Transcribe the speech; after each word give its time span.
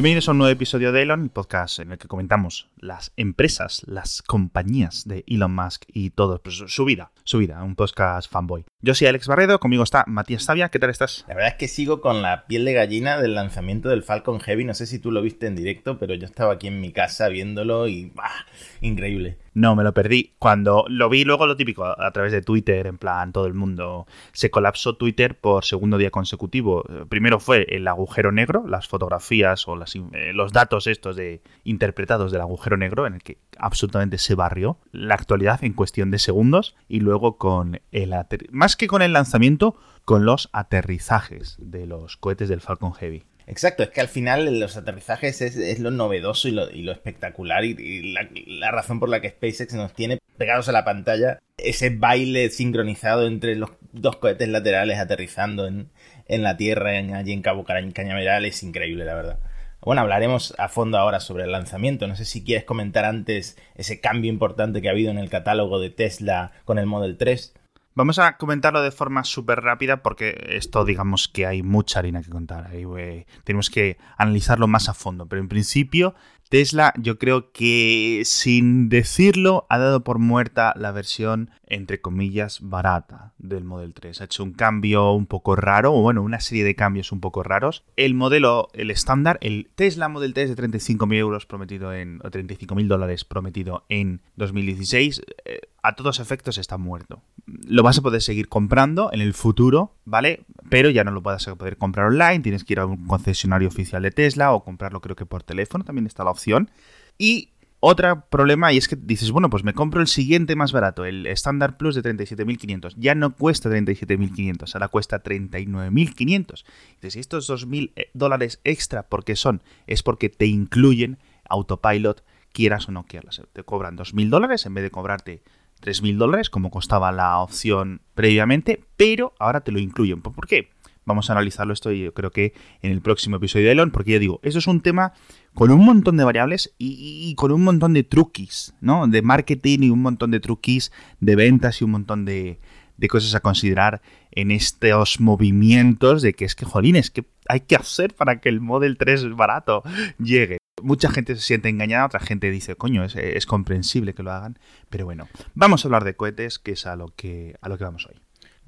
Bienvenidos 0.00 0.30
a 0.30 0.32
un 0.32 0.38
nuevo 0.38 0.50
episodio 0.50 0.92
de 0.92 1.02
Elon, 1.02 1.24
el 1.24 1.28
podcast 1.28 1.78
en 1.78 1.92
el 1.92 1.98
que 1.98 2.08
comentamos 2.08 2.70
las 2.78 3.12
empresas, 3.18 3.82
las 3.86 4.22
compañías 4.22 5.06
de 5.06 5.24
Elon 5.26 5.54
Musk 5.54 5.82
y 5.92 6.08
todo, 6.08 6.40
pues, 6.42 6.56
su 6.56 6.86
vida, 6.86 7.12
su 7.24 7.36
vida, 7.36 7.62
un 7.62 7.76
podcast 7.76 8.32
fanboy. 8.32 8.64
Yo 8.80 8.94
soy 8.94 9.08
Alex 9.08 9.26
Barredo, 9.26 9.60
conmigo 9.60 9.82
está 9.82 10.04
Matías 10.06 10.46
Tavia, 10.46 10.70
¿qué 10.70 10.78
tal 10.78 10.88
estás? 10.88 11.26
La 11.28 11.34
verdad 11.34 11.50
es 11.50 11.56
que 11.56 11.68
sigo 11.68 12.00
con 12.00 12.22
la 12.22 12.46
piel 12.46 12.64
de 12.64 12.72
gallina 12.72 13.20
del 13.20 13.34
lanzamiento 13.34 13.90
del 13.90 14.02
Falcon 14.02 14.40
Heavy, 14.40 14.64
no 14.64 14.72
sé 14.72 14.86
si 14.86 14.98
tú 15.00 15.10
lo 15.10 15.20
viste 15.20 15.46
en 15.46 15.54
directo, 15.54 15.98
pero 15.98 16.14
yo 16.14 16.24
estaba 16.24 16.54
aquí 16.54 16.68
en 16.68 16.80
mi 16.80 16.92
casa 16.92 17.28
viéndolo 17.28 17.86
y 17.86 18.06
¡bah! 18.14 18.46
increíble. 18.80 19.36
No, 19.52 19.74
me 19.74 19.82
lo 19.82 19.92
perdí. 19.92 20.34
Cuando 20.38 20.84
lo 20.88 21.08
vi 21.08 21.24
luego 21.24 21.46
lo 21.46 21.56
típico 21.56 21.84
a 21.84 22.10
través 22.12 22.32
de 22.32 22.42
Twitter, 22.42 22.86
en 22.86 22.98
plan 22.98 23.32
todo 23.32 23.46
el 23.46 23.54
mundo 23.54 24.06
se 24.32 24.50
colapsó 24.50 24.96
Twitter 24.96 25.38
por 25.38 25.64
segundo 25.64 25.98
día 25.98 26.10
consecutivo. 26.10 26.84
Primero 27.08 27.40
fue 27.40 27.66
el 27.68 27.88
agujero 27.88 28.30
negro, 28.30 28.64
las 28.66 28.86
fotografías 28.86 29.66
o 29.66 29.74
las, 29.74 29.96
eh, 29.96 30.32
los 30.32 30.52
datos 30.52 30.86
estos 30.86 31.16
de 31.16 31.42
interpretados 31.64 32.30
del 32.30 32.42
agujero 32.42 32.76
negro 32.76 33.06
en 33.06 33.14
el 33.14 33.22
que 33.22 33.38
absolutamente 33.58 34.18
se 34.18 34.34
barrió 34.34 34.78
la 34.92 35.14
actualidad 35.14 35.64
en 35.64 35.72
cuestión 35.72 36.10
de 36.10 36.18
segundos 36.18 36.76
y 36.88 37.00
luego 37.00 37.36
con 37.36 37.80
el 37.90 38.14
más 38.50 38.76
que 38.76 38.86
con 38.86 39.02
el 39.02 39.12
lanzamiento, 39.12 39.76
con 40.04 40.24
los 40.24 40.48
aterrizajes 40.52 41.56
de 41.60 41.86
los 41.86 42.16
cohetes 42.16 42.48
del 42.48 42.60
Falcon 42.60 42.92
Heavy. 42.92 43.24
Exacto, 43.50 43.82
es 43.82 43.90
que 43.90 44.00
al 44.00 44.06
final 44.06 44.60
los 44.60 44.76
aterrizajes 44.76 45.40
es, 45.40 45.80
lo 45.80 45.90
novedoso 45.90 46.46
y 46.46 46.52
lo, 46.52 46.92
espectacular 46.92 47.64
y, 47.64 48.14
la, 48.14 48.70
razón 48.70 49.00
por 49.00 49.08
la 49.08 49.20
que 49.20 49.30
SpaceX 49.30 49.74
nos 49.74 49.92
tiene 49.92 50.20
pegados 50.38 50.68
a 50.68 50.72
la 50.72 50.84
pantalla 50.84 51.40
ese 51.58 51.90
baile 51.90 52.48
sincronizado 52.50 53.26
entre 53.26 53.56
los 53.56 53.70
dos 53.90 54.18
cohetes 54.18 54.48
laterales 54.48 55.00
aterrizando 55.00 55.66
en, 55.66 55.90
la 56.28 56.56
Tierra, 56.56 56.90
allí 56.90 57.32
en 57.32 57.42
Cabo 57.42 57.64
Cañaveral, 57.64 58.44
es 58.44 58.62
increíble, 58.62 59.04
la 59.04 59.14
verdad. 59.14 59.40
Bueno, 59.80 60.02
hablaremos 60.02 60.54
a 60.56 60.68
fondo 60.68 60.96
ahora 60.96 61.18
sobre 61.18 61.42
el 61.42 61.50
lanzamiento. 61.50 62.06
No 62.06 62.14
sé 62.14 62.26
si 62.26 62.44
quieres 62.44 62.62
comentar 62.62 63.04
antes 63.04 63.58
ese 63.74 64.00
cambio 64.00 64.30
importante 64.30 64.80
que 64.80 64.88
ha 64.88 64.92
habido 64.92 65.10
en 65.10 65.18
el 65.18 65.28
catálogo 65.28 65.80
de 65.80 65.90
Tesla 65.90 66.52
con 66.64 66.78
el 66.78 66.86
Model 66.86 67.16
3. 67.16 67.52
Vamos 68.00 68.18
a 68.18 68.38
comentarlo 68.38 68.80
de 68.80 68.92
forma 68.92 69.24
súper 69.24 69.60
rápida 69.60 70.02
porque 70.02 70.34
esto 70.48 70.86
digamos 70.86 71.28
que 71.28 71.44
hay 71.44 71.62
mucha 71.62 71.98
harina 71.98 72.22
que 72.22 72.30
contar. 72.30 72.68
Ahí, 72.68 72.86
eh, 72.96 73.26
tenemos 73.44 73.68
que 73.68 73.98
analizarlo 74.16 74.66
más 74.66 74.88
a 74.88 74.94
fondo. 74.94 75.26
Pero 75.26 75.42
en 75.42 75.48
principio 75.48 76.14
Tesla 76.48 76.94
yo 76.96 77.18
creo 77.18 77.52
que 77.52 78.22
sin 78.24 78.88
decirlo 78.88 79.66
ha 79.68 79.78
dado 79.78 80.02
por 80.02 80.18
muerta 80.18 80.72
la 80.76 80.92
versión 80.92 81.50
entre 81.66 82.00
comillas 82.00 82.58
barata 82.62 83.34
del 83.38 83.64
Model 83.64 83.94
3. 83.94 84.20
Ha 84.20 84.24
hecho 84.24 84.42
un 84.42 84.52
cambio 84.52 85.12
un 85.12 85.26
poco 85.26 85.54
raro, 85.54 85.94
o 85.94 86.02
bueno, 86.02 86.22
una 86.22 86.40
serie 86.40 86.64
de 86.64 86.74
cambios 86.74 87.12
un 87.12 87.20
poco 87.20 87.44
raros. 87.44 87.84
El 87.96 88.14
modelo, 88.14 88.68
el 88.72 88.90
estándar, 88.90 89.38
el 89.42 89.70
Tesla 89.76 90.08
Model 90.08 90.34
3 90.34 90.56
de 90.56 90.68
35.000 90.68 91.14
euros 91.14 91.46
prometido 91.46 91.92
en, 91.94 92.18
o 92.24 92.30
35.000 92.30 92.88
dólares 92.88 93.24
prometido 93.24 93.84
en 93.88 94.20
2016, 94.34 95.22
eh, 95.44 95.60
a 95.82 95.94
todos 95.94 96.20
efectos 96.20 96.58
está 96.58 96.76
muerto. 96.78 97.22
Lo 97.46 97.82
vas 97.82 97.98
a 97.98 98.02
poder 98.02 98.22
seguir 98.22 98.48
comprando 98.48 99.10
en 99.12 99.20
el 99.20 99.34
futuro, 99.34 99.94
¿vale? 100.04 100.44
Pero 100.68 100.90
ya 100.90 101.04
no 101.04 101.10
lo 101.10 101.20
vas 101.20 101.48
a 101.48 101.54
poder 101.54 101.76
comprar 101.76 102.06
online, 102.06 102.40
tienes 102.40 102.64
que 102.64 102.74
ir 102.74 102.80
a 102.80 102.86
un 102.86 103.06
concesionario 103.06 103.68
oficial 103.68 104.02
de 104.02 104.10
Tesla 104.10 104.52
o 104.52 104.64
comprarlo 104.64 105.00
creo 105.00 105.16
que 105.16 105.26
por 105.26 105.42
teléfono, 105.42 105.84
también 105.84 106.06
está 106.06 106.24
la 106.24 106.30
opción 106.30 106.70
y 107.18 107.50
otro 107.82 108.26
problema 108.28 108.74
y 108.74 108.76
es 108.76 108.88
que 108.88 108.96
dices, 108.96 109.30
bueno, 109.30 109.48
pues 109.48 109.64
me 109.64 109.72
compro 109.72 110.02
el 110.02 110.06
siguiente 110.06 110.54
más 110.54 110.70
barato, 110.70 111.06
el 111.06 111.26
Standard 111.26 111.78
Plus 111.78 111.94
de 111.94 112.02
37.500. 112.02 112.94
Ya 112.98 113.14
no 113.14 113.34
cuesta 113.34 113.70
37.500, 113.70 114.74
ahora 114.74 114.88
cuesta 114.88 115.22
39.500. 115.22 116.64
Dices, 117.00 117.16
¿y 117.16 117.20
estos 117.20 117.48
2.000 117.48 117.92
eh, 117.96 118.10
dólares 118.12 118.60
extra 118.64 119.04
por 119.04 119.24
qué 119.24 119.34
son? 119.34 119.62
Es 119.86 120.02
porque 120.02 120.28
te 120.28 120.44
incluyen 120.44 121.18
autopilot, 121.48 122.22
quieras 122.52 122.86
o 122.88 122.92
no 122.92 123.04
quieras. 123.04 123.40
Te 123.50 123.64
cobran 123.64 123.96
2.000 123.96 124.28
dólares 124.28 124.66
en 124.66 124.74
vez 124.74 124.84
de 124.84 124.90
cobrarte 124.90 125.42
3.000 125.80 126.16
dólares, 126.16 126.50
como 126.50 126.70
costaba 126.70 127.12
la 127.12 127.38
opción 127.38 128.02
previamente, 128.14 128.84
pero 128.96 129.34
ahora 129.38 129.60
te 129.60 129.72
lo 129.72 129.78
incluyen. 129.78 130.22
¿Por 130.22 130.46
qué? 130.46 130.70
Vamos 131.04 131.30
a 131.30 131.32
analizarlo 131.32 131.72
esto 131.72 131.90
y 131.90 132.04
yo 132.04 132.14
creo 132.14 132.30
que 132.30 132.52
en 132.82 132.92
el 132.92 133.00
próximo 133.00 133.36
episodio 133.36 133.66
de 133.66 133.72
Elon, 133.72 133.90
porque 133.90 134.12
ya 134.12 134.18
digo, 134.18 134.38
eso 134.42 134.58
es 134.58 134.66
un 134.66 134.80
tema 134.80 135.12
con 135.54 135.70
un 135.70 135.84
montón 135.84 136.16
de 136.16 136.24
variables 136.24 136.74
y, 136.78 137.34
con 137.36 137.52
un 137.52 137.64
montón 137.64 137.94
de 137.94 138.04
truquis, 138.04 138.74
¿no? 138.80 139.08
De 139.08 139.22
marketing 139.22 139.80
y 139.82 139.90
un 139.90 140.02
montón 140.02 140.30
de 140.30 140.40
truquis 140.40 140.92
de 141.18 141.36
ventas 141.36 141.80
y 141.80 141.84
un 141.84 141.90
montón 141.92 142.24
de, 142.24 142.60
cosas 143.08 143.34
a 143.34 143.40
considerar 143.40 144.02
en 144.30 144.50
estos 144.50 145.20
movimientos 145.20 146.22
de 146.22 146.34
que 146.34 146.44
es 146.44 146.54
que, 146.54 146.66
jolines, 146.66 147.10
que 147.10 147.24
hay 147.48 147.60
que 147.60 147.76
hacer 147.76 148.14
para 148.14 148.40
que 148.40 148.48
el 148.48 148.60
Model 148.60 148.96
3 148.96 149.34
barato 149.34 149.82
llegue. 150.18 150.58
Mucha 150.82 151.10
gente 151.10 151.34
se 151.36 151.42
siente 151.42 151.68
engañada, 151.68 152.06
otra 152.06 152.20
gente 152.20 152.50
dice, 152.50 152.76
coño, 152.76 153.04
es, 153.04 153.16
es 153.16 153.46
comprensible 153.46 154.14
que 154.14 154.22
lo 154.22 154.32
hagan, 154.32 154.58
pero 154.88 155.04
bueno, 155.04 155.28
vamos 155.54 155.84
a 155.84 155.88
hablar 155.88 156.04
de 156.04 156.14
cohetes, 156.14 156.58
que 156.58 156.72
es 156.72 156.86
a 156.86 156.96
lo 156.96 157.08
que, 157.08 157.56
a 157.60 157.68
lo 157.68 157.78
que 157.78 157.84
vamos 157.84 158.06
hoy. 158.06 158.20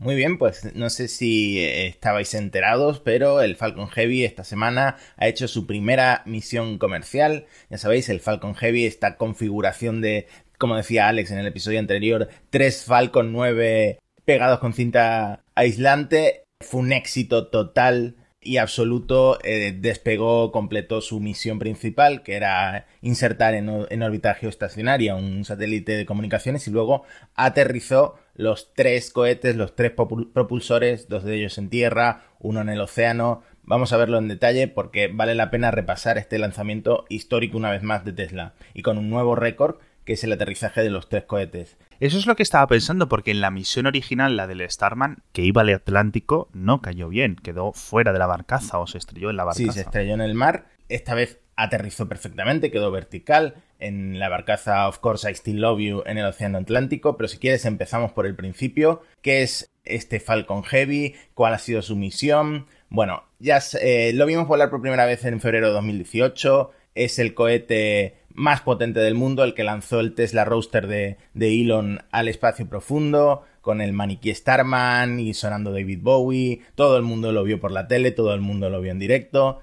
Muy 0.02 0.16
bien, 0.16 0.36
pues 0.36 0.74
no 0.74 0.90
sé 0.90 1.06
si 1.06 1.60
eh, 1.60 1.86
estabais 1.86 2.34
enterados, 2.34 2.98
pero 2.98 3.40
el 3.40 3.54
Falcon 3.54 3.86
Heavy 3.88 4.24
esta 4.24 4.42
semana 4.42 4.96
ha 5.16 5.28
hecho 5.28 5.46
su 5.46 5.64
primera 5.64 6.22
misión 6.26 6.78
comercial. 6.78 7.46
Ya 7.70 7.78
sabéis, 7.78 8.08
el 8.08 8.18
Falcon 8.18 8.56
Heavy, 8.56 8.84
esta 8.84 9.16
configuración 9.16 10.00
de, 10.00 10.26
como 10.58 10.76
decía 10.76 11.06
Alex 11.06 11.30
en 11.30 11.38
el 11.38 11.46
episodio 11.46 11.78
anterior, 11.78 12.28
tres 12.50 12.84
Falcon 12.84 13.32
9 13.32 14.00
pegados 14.24 14.58
con 14.58 14.72
cinta 14.72 15.44
aislante, 15.54 16.42
fue 16.60 16.80
un 16.80 16.92
éxito 16.92 17.48
total 17.48 18.16
y 18.42 18.56
absoluto 18.56 19.38
eh, 19.44 19.76
despegó, 19.78 20.50
completó 20.52 21.00
su 21.00 21.20
misión 21.20 21.58
principal, 21.58 22.22
que 22.22 22.34
era 22.34 22.86
insertar 23.00 23.54
en, 23.54 23.86
en, 23.88 24.02
órbita 24.02 24.34
geoestacionaria 24.34 25.14
un 25.14 25.44
satélite 25.44 25.92
de 25.92 26.06
comunicaciones 26.06 26.66
y 26.66 26.70
luego 26.70 27.04
aterrizó 27.34 28.16
los 28.34 28.72
tres 28.74 29.10
cohetes, 29.10 29.56
los 29.56 29.76
tres 29.76 29.92
propulsores, 29.92 31.08
dos 31.08 31.24
de 31.24 31.36
ellos 31.36 31.58
en 31.58 31.70
tierra, 31.70 32.24
uno 32.40 32.60
en 32.60 32.68
el 32.68 32.80
océano. 32.80 33.42
Vamos 33.62 33.92
a 33.92 33.96
verlo 33.96 34.18
en 34.18 34.28
detalle 34.28 34.66
porque 34.66 35.08
vale 35.08 35.34
la 35.34 35.50
pena 35.50 35.70
repasar 35.70 36.18
este 36.18 36.38
lanzamiento 36.38 37.04
histórico 37.08 37.56
una 37.56 37.70
vez 37.70 37.82
más 37.82 38.04
de 38.04 38.12
Tesla 38.12 38.54
y 38.74 38.82
con 38.82 38.98
un 38.98 39.08
nuevo 39.08 39.36
récord 39.36 39.76
que 40.04 40.14
es 40.14 40.24
el 40.24 40.32
aterrizaje 40.32 40.82
de 40.82 40.90
los 40.90 41.08
tres 41.08 41.24
cohetes. 41.24 41.76
Eso 42.00 42.18
es 42.18 42.26
lo 42.26 42.36
que 42.36 42.42
estaba 42.42 42.66
pensando, 42.66 43.08
porque 43.08 43.30
en 43.30 43.40
la 43.40 43.50
misión 43.50 43.86
original, 43.86 44.36
la 44.36 44.46
del 44.46 44.68
Starman, 44.68 45.22
que 45.32 45.42
iba 45.42 45.62
al 45.62 45.68
Atlántico, 45.68 46.48
no 46.52 46.82
cayó 46.82 47.08
bien, 47.08 47.36
quedó 47.36 47.72
fuera 47.72 48.12
de 48.12 48.18
la 48.18 48.26
barcaza 48.26 48.78
o 48.78 48.86
se 48.86 48.98
estrelló 48.98 49.30
en 49.30 49.36
la 49.36 49.44
barcaza. 49.44 49.64
Sí, 49.64 49.72
se 49.72 49.82
estrelló 49.82 50.14
en 50.14 50.20
el 50.20 50.34
mar. 50.34 50.66
Esta 50.88 51.14
vez 51.14 51.38
aterrizó 51.56 52.08
perfectamente, 52.08 52.70
quedó 52.70 52.90
vertical 52.90 53.54
en 53.78 54.18
la 54.18 54.28
barcaza 54.28 54.88
Of 54.88 54.98
Course 54.98 55.30
I 55.30 55.34
Still 55.34 55.60
Love 55.60 55.80
You 55.80 56.02
en 56.06 56.18
el 56.18 56.26
Océano 56.26 56.58
Atlántico, 56.58 57.16
pero 57.16 57.28
si 57.28 57.38
quieres 57.38 57.64
empezamos 57.64 58.12
por 58.12 58.26
el 58.26 58.34
principio, 58.34 59.02
¿qué 59.20 59.42
es 59.42 59.70
este 59.84 60.20
Falcon 60.20 60.62
Heavy? 60.64 61.14
¿Cuál 61.34 61.54
ha 61.54 61.58
sido 61.58 61.82
su 61.82 61.96
misión? 61.96 62.66
Bueno, 62.88 63.24
ya 63.38 63.60
eh, 63.80 64.12
lo 64.14 64.26
vimos 64.26 64.46
volar 64.46 64.70
por 64.70 64.80
primera 64.80 65.04
vez 65.04 65.24
en 65.24 65.40
febrero 65.40 65.68
de 65.68 65.74
2018, 65.74 66.70
es 66.94 67.18
el 67.18 67.34
cohete 67.34 68.21
más 68.34 68.60
potente 68.60 69.00
del 69.00 69.14
mundo, 69.14 69.44
el 69.44 69.54
que 69.54 69.64
lanzó 69.64 70.00
el 70.00 70.14
Tesla 70.14 70.44
Roadster 70.44 70.86
de, 70.86 71.18
de 71.34 71.60
Elon 71.60 72.00
al 72.10 72.28
espacio 72.28 72.68
profundo, 72.68 73.44
con 73.60 73.80
el 73.80 73.92
maniquí 73.92 74.34
Starman 74.34 75.20
y 75.20 75.34
sonando 75.34 75.72
David 75.72 76.00
Bowie. 76.02 76.60
Todo 76.74 76.96
el 76.96 77.02
mundo 77.02 77.32
lo 77.32 77.44
vio 77.44 77.60
por 77.60 77.70
la 77.70 77.88
tele, 77.88 78.10
todo 78.10 78.34
el 78.34 78.40
mundo 78.40 78.70
lo 78.70 78.80
vio 78.80 78.92
en 78.92 78.98
directo. 78.98 79.60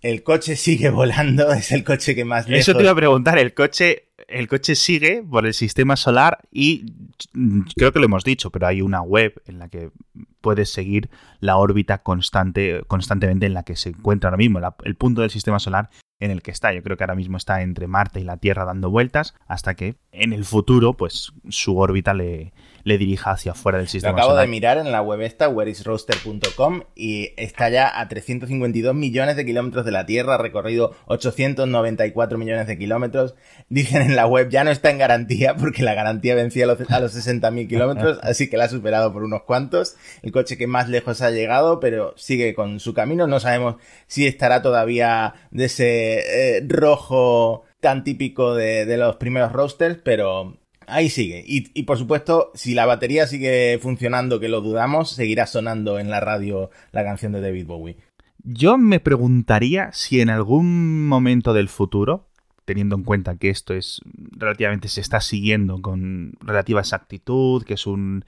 El 0.00 0.22
coche 0.22 0.56
sigue 0.56 0.90
volando, 0.90 1.52
es 1.52 1.72
el 1.72 1.84
coche 1.84 2.14
que 2.14 2.24
más 2.24 2.48
lejos... 2.48 2.68
Eso 2.68 2.76
te 2.76 2.82
iba 2.82 2.92
a 2.92 2.96
preguntar, 2.96 3.38
el 3.38 3.54
coche, 3.54 4.08
el 4.28 4.48
coche 4.48 4.74
sigue 4.74 5.22
por 5.22 5.46
el 5.46 5.54
sistema 5.54 5.96
solar 5.96 6.38
y 6.50 6.86
creo 7.76 7.92
que 7.92 7.98
lo 7.98 8.04
hemos 8.04 8.24
dicho, 8.24 8.50
pero 8.50 8.66
hay 8.66 8.82
una 8.82 9.02
web 9.02 9.42
en 9.46 9.58
la 9.58 9.68
que 9.68 9.90
puedes 10.40 10.70
seguir 10.70 11.10
la 11.40 11.56
órbita 11.56 12.02
constante, 12.02 12.82
constantemente 12.86 13.46
en 13.46 13.54
la 13.54 13.62
que 13.64 13.76
se 13.76 13.90
encuentra 13.90 14.28
ahora 14.28 14.36
mismo, 14.36 14.60
el 14.84 14.94
punto 14.94 15.22
del 15.22 15.30
sistema 15.30 15.58
solar 15.58 15.90
en 16.24 16.30
el 16.30 16.42
que 16.42 16.50
está. 16.50 16.72
Yo 16.72 16.82
creo 16.82 16.96
que 16.96 17.04
ahora 17.04 17.14
mismo 17.14 17.36
está 17.36 17.62
entre 17.62 17.86
Marte 17.86 18.20
y 18.20 18.24
la 18.24 18.38
Tierra 18.38 18.64
dando 18.64 18.90
vueltas 18.90 19.34
hasta 19.46 19.74
que 19.74 19.96
en 20.10 20.32
el 20.32 20.44
futuro, 20.44 20.94
pues 20.94 21.32
su 21.48 21.78
órbita 21.78 22.14
le, 22.14 22.52
le 22.84 22.98
dirija 22.98 23.32
hacia 23.32 23.52
afuera 23.52 23.78
del 23.78 23.88
sistema. 23.88 24.12
Lo 24.12 24.18
acabo 24.18 24.36
de 24.36 24.46
mirar 24.46 24.78
en 24.78 24.92
la 24.92 25.02
web 25.02 25.20
esta, 25.22 25.48
whereisroaster.com, 25.48 26.82
y 26.94 27.32
está 27.36 27.68
ya 27.68 27.98
a 27.98 28.08
352 28.08 28.94
millones 28.94 29.36
de 29.36 29.44
kilómetros 29.44 29.84
de 29.84 29.90
la 29.90 30.06
Tierra, 30.06 30.34
ha 30.34 30.38
recorrido 30.38 30.94
894 31.06 32.38
millones 32.38 32.66
de 32.66 32.78
kilómetros. 32.78 33.34
Dicen 33.68 34.02
en 34.02 34.16
la 34.16 34.26
web, 34.26 34.50
ya 34.50 34.64
no 34.64 34.70
está 34.70 34.90
en 34.90 34.98
garantía, 34.98 35.56
porque 35.56 35.82
la 35.82 35.94
garantía 35.94 36.34
vencía 36.34 36.64
a 36.64 36.68
los, 36.68 36.90
a 36.90 37.00
los 37.00 37.14
60.000 37.14 37.68
kilómetros, 37.68 38.18
así 38.22 38.48
que 38.48 38.56
la 38.56 38.64
ha 38.64 38.68
superado 38.68 39.12
por 39.12 39.24
unos 39.24 39.42
cuantos. 39.42 39.96
El 40.22 40.32
coche 40.32 40.56
que 40.56 40.66
más 40.66 40.88
lejos 40.88 41.22
ha 41.22 41.30
llegado, 41.30 41.80
pero 41.80 42.14
sigue 42.16 42.54
con 42.54 42.80
su 42.80 42.94
camino. 42.94 43.26
No 43.26 43.40
sabemos 43.40 43.76
si 44.06 44.26
estará 44.26 44.62
todavía 44.62 45.34
de 45.50 45.64
ese 45.64 46.58
eh, 46.58 46.64
rojo 46.66 47.64
tan 47.84 48.02
típico 48.02 48.54
de, 48.54 48.96
los 48.96 49.16
primeros 49.16 49.52
roasters, 49.52 49.98
pero 50.02 50.56
ahí 50.86 51.08
sigue. 51.08 51.44
Y, 51.46 51.82
por 51.84 51.98
supuesto, 51.98 52.50
si 52.54 52.74
la 52.74 52.86
batería 52.86 53.26
sigue 53.26 53.78
funcionando, 53.80 54.40
que 54.40 54.48
lo 54.48 54.60
dudamos, 54.60 55.10
seguirá 55.10 55.46
sonando 55.46 55.98
en 55.98 56.10
la 56.10 56.20
radio 56.20 56.70
la 56.92 57.04
canción 57.04 57.32
de 57.32 57.40
David 57.40 57.66
Bowie. 57.66 57.96
Yo 58.42 58.76
me 58.76 59.00
preguntaría 59.00 59.90
si 59.92 60.20
en 60.20 60.30
algún 60.30 61.06
momento 61.06 61.54
del 61.54 61.68
futuro, 61.68 62.28
teniendo 62.64 62.96
en 62.96 63.04
cuenta 63.04 63.36
que 63.36 63.50
esto 63.50 63.74
es 63.74 64.00
relativamente 64.32 64.88
se 64.88 65.00
está 65.00 65.20
siguiendo 65.20 65.80
con 65.80 66.32
relativa 66.40 66.80
exactitud, 66.80 67.64
que 67.64 67.74
es 67.74 67.86
un 67.86 68.24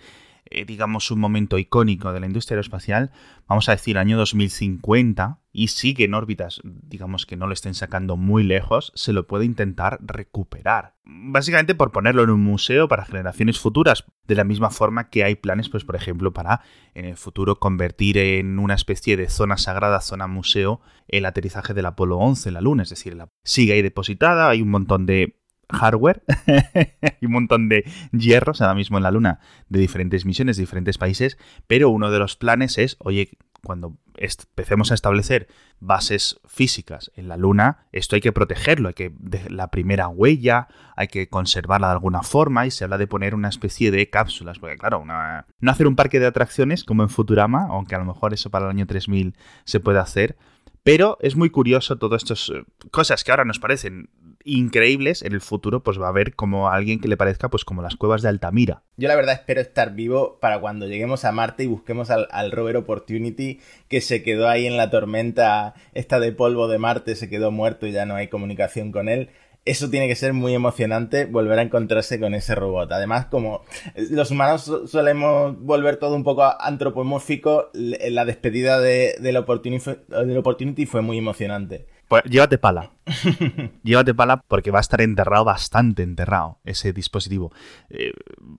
eh, 0.50 0.64
digamos, 0.64 1.10
un 1.10 1.18
momento 1.18 1.58
icónico 1.58 2.12
de 2.12 2.20
la 2.20 2.26
industria 2.26 2.54
aeroespacial, 2.54 3.10
vamos 3.48 3.68
a 3.68 3.72
decir 3.72 3.98
año 3.98 4.16
2050, 4.16 5.40
y 5.52 5.68
sigue 5.68 6.04
en 6.04 6.14
órbitas, 6.14 6.60
digamos 6.62 7.26
que 7.26 7.36
no 7.36 7.46
lo 7.46 7.52
estén 7.52 7.74
sacando 7.74 8.16
muy 8.16 8.44
lejos, 8.44 8.92
se 8.94 9.12
lo 9.12 9.26
puede 9.26 9.44
intentar 9.44 9.98
recuperar. 10.02 10.94
Básicamente 11.08 11.76
por 11.76 11.92
ponerlo 11.92 12.24
en 12.24 12.30
un 12.30 12.42
museo 12.42 12.88
para 12.88 13.04
generaciones 13.04 13.60
futuras, 13.60 14.04
de 14.26 14.34
la 14.34 14.42
misma 14.42 14.70
forma 14.70 15.08
que 15.08 15.22
hay 15.22 15.36
planes, 15.36 15.68
pues 15.68 15.84
por 15.84 15.94
ejemplo, 15.94 16.32
para 16.32 16.62
en 16.94 17.04
el 17.04 17.16
futuro 17.16 17.60
convertir 17.60 18.18
en 18.18 18.58
una 18.58 18.74
especie 18.74 19.16
de 19.16 19.28
zona 19.28 19.56
sagrada, 19.56 20.00
zona 20.00 20.26
museo, 20.26 20.80
el 21.06 21.24
aterrizaje 21.24 21.74
del 21.74 21.86
Apolo 21.86 22.18
11 22.18 22.48
en 22.48 22.54
la 22.54 22.60
Luna, 22.60 22.82
es 22.82 22.90
decir, 22.90 23.16
sigue 23.44 23.74
ahí 23.74 23.82
depositada, 23.82 24.48
hay 24.48 24.62
un 24.62 24.70
montón 24.70 25.06
de 25.06 25.38
hardware 25.70 26.22
y 27.20 27.26
un 27.26 27.32
montón 27.32 27.68
de 27.68 27.84
hierros 28.12 28.60
ahora 28.60 28.74
mismo 28.74 28.96
en 28.96 29.02
la 29.04 29.10
Luna 29.10 29.40
de 29.68 29.80
diferentes 29.80 30.24
misiones, 30.24 30.56
de 30.56 30.62
diferentes 30.62 30.98
países, 30.98 31.38
pero 31.66 31.90
uno 31.90 32.10
de 32.10 32.18
los 32.18 32.36
planes 32.36 32.78
es, 32.78 32.96
oye, 32.98 33.30
cuando 33.66 33.96
empecemos 34.16 34.92
a 34.92 34.94
establecer 34.94 35.48
bases 35.80 36.40
físicas 36.46 37.10
en 37.16 37.26
la 37.26 37.36
Luna, 37.36 37.88
esto 37.90 38.14
hay 38.14 38.20
que 38.20 38.30
protegerlo, 38.30 38.86
hay 38.86 38.94
que 38.94 39.12
la 39.50 39.72
primera 39.72 40.06
huella, 40.06 40.68
hay 40.94 41.08
que 41.08 41.28
conservarla 41.28 41.88
de 41.88 41.94
alguna 41.94 42.22
forma 42.22 42.64
y 42.64 42.70
se 42.70 42.84
habla 42.84 42.96
de 42.96 43.08
poner 43.08 43.34
una 43.34 43.48
especie 43.48 43.90
de 43.90 44.08
cápsulas, 44.08 44.60
porque 44.60 44.76
claro, 44.76 45.04
no 45.04 45.70
hacer 45.72 45.88
un 45.88 45.96
parque 45.96 46.20
de 46.20 46.26
atracciones 46.26 46.84
como 46.84 47.02
en 47.02 47.08
Futurama, 47.08 47.66
aunque 47.68 47.96
a 47.96 47.98
lo 47.98 48.04
mejor 48.04 48.32
eso 48.32 48.50
para 48.50 48.66
el 48.66 48.70
año 48.70 48.86
3000 48.86 49.36
se 49.64 49.80
puede 49.80 49.98
hacer, 49.98 50.36
pero 50.84 51.18
es 51.20 51.34
muy 51.34 51.50
curioso 51.50 51.98
todas 51.98 52.22
estas 52.22 52.48
eh, 52.50 52.62
cosas 52.92 53.24
que 53.24 53.32
ahora 53.32 53.44
nos 53.44 53.58
parecen 53.58 54.10
increíbles, 54.46 55.22
en 55.22 55.32
el 55.32 55.40
futuro 55.40 55.82
pues 55.82 56.00
va 56.00 56.06
a 56.06 56.10
haber 56.10 56.34
como 56.34 56.70
alguien 56.70 57.00
que 57.00 57.08
le 57.08 57.16
parezca 57.16 57.50
pues 57.50 57.64
como 57.64 57.82
las 57.82 57.96
cuevas 57.96 58.22
de 58.22 58.28
Altamira. 58.28 58.82
Yo 58.96 59.08
la 59.08 59.16
verdad 59.16 59.34
espero 59.34 59.60
estar 59.60 59.94
vivo 59.94 60.38
para 60.40 60.60
cuando 60.60 60.86
lleguemos 60.86 61.24
a 61.24 61.32
Marte 61.32 61.64
y 61.64 61.66
busquemos 61.66 62.10
al, 62.10 62.28
al 62.30 62.52
rover 62.52 62.76
Opportunity 62.76 63.60
que 63.88 64.00
se 64.00 64.22
quedó 64.22 64.48
ahí 64.48 64.66
en 64.66 64.76
la 64.76 64.88
tormenta 64.88 65.74
esta 65.92 66.20
de 66.20 66.32
polvo 66.32 66.68
de 66.68 66.78
Marte, 66.78 67.16
se 67.16 67.28
quedó 67.28 67.50
muerto 67.50 67.86
y 67.86 67.92
ya 67.92 68.06
no 68.06 68.14
hay 68.14 68.28
comunicación 68.28 68.92
con 68.92 69.08
él 69.08 69.30
eso 69.66 69.90
tiene 69.90 70.06
que 70.06 70.14
ser 70.14 70.32
muy 70.32 70.54
emocionante 70.54 71.26
volver 71.26 71.58
a 71.58 71.62
encontrarse 71.62 72.18
con 72.20 72.34
ese 72.34 72.54
robot. 72.54 72.90
Además, 72.92 73.26
como 73.26 73.64
los 74.10 74.30
humanos 74.30 74.72
solemos 74.86 75.60
volver 75.60 75.96
todo 75.96 76.14
un 76.14 76.22
poco 76.22 76.44
antropomórfico, 76.60 77.70
la 77.74 78.24
despedida 78.24 78.80
de, 78.80 79.16
del, 79.20 79.36
Opportunity 79.36 80.86
fue 80.86 81.02
muy 81.02 81.18
emocionante. 81.18 81.86
Pues 82.08 82.22
llévate 82.24 82.58
pala. 82.58 82.90
llévate 83.82 84.14
pala 84.14 84.42
porque 84.48 84.70
va 84.70 84.78
a 84.78 84.80
estar 84.80 85.00
enterrado, 85.00 85.44
bastante 85.44 86.02
enterrado, 86.02 86.58
ese 86.64 86.92
dispositivo. 86.92 87.52
Eh, 87.90 88.12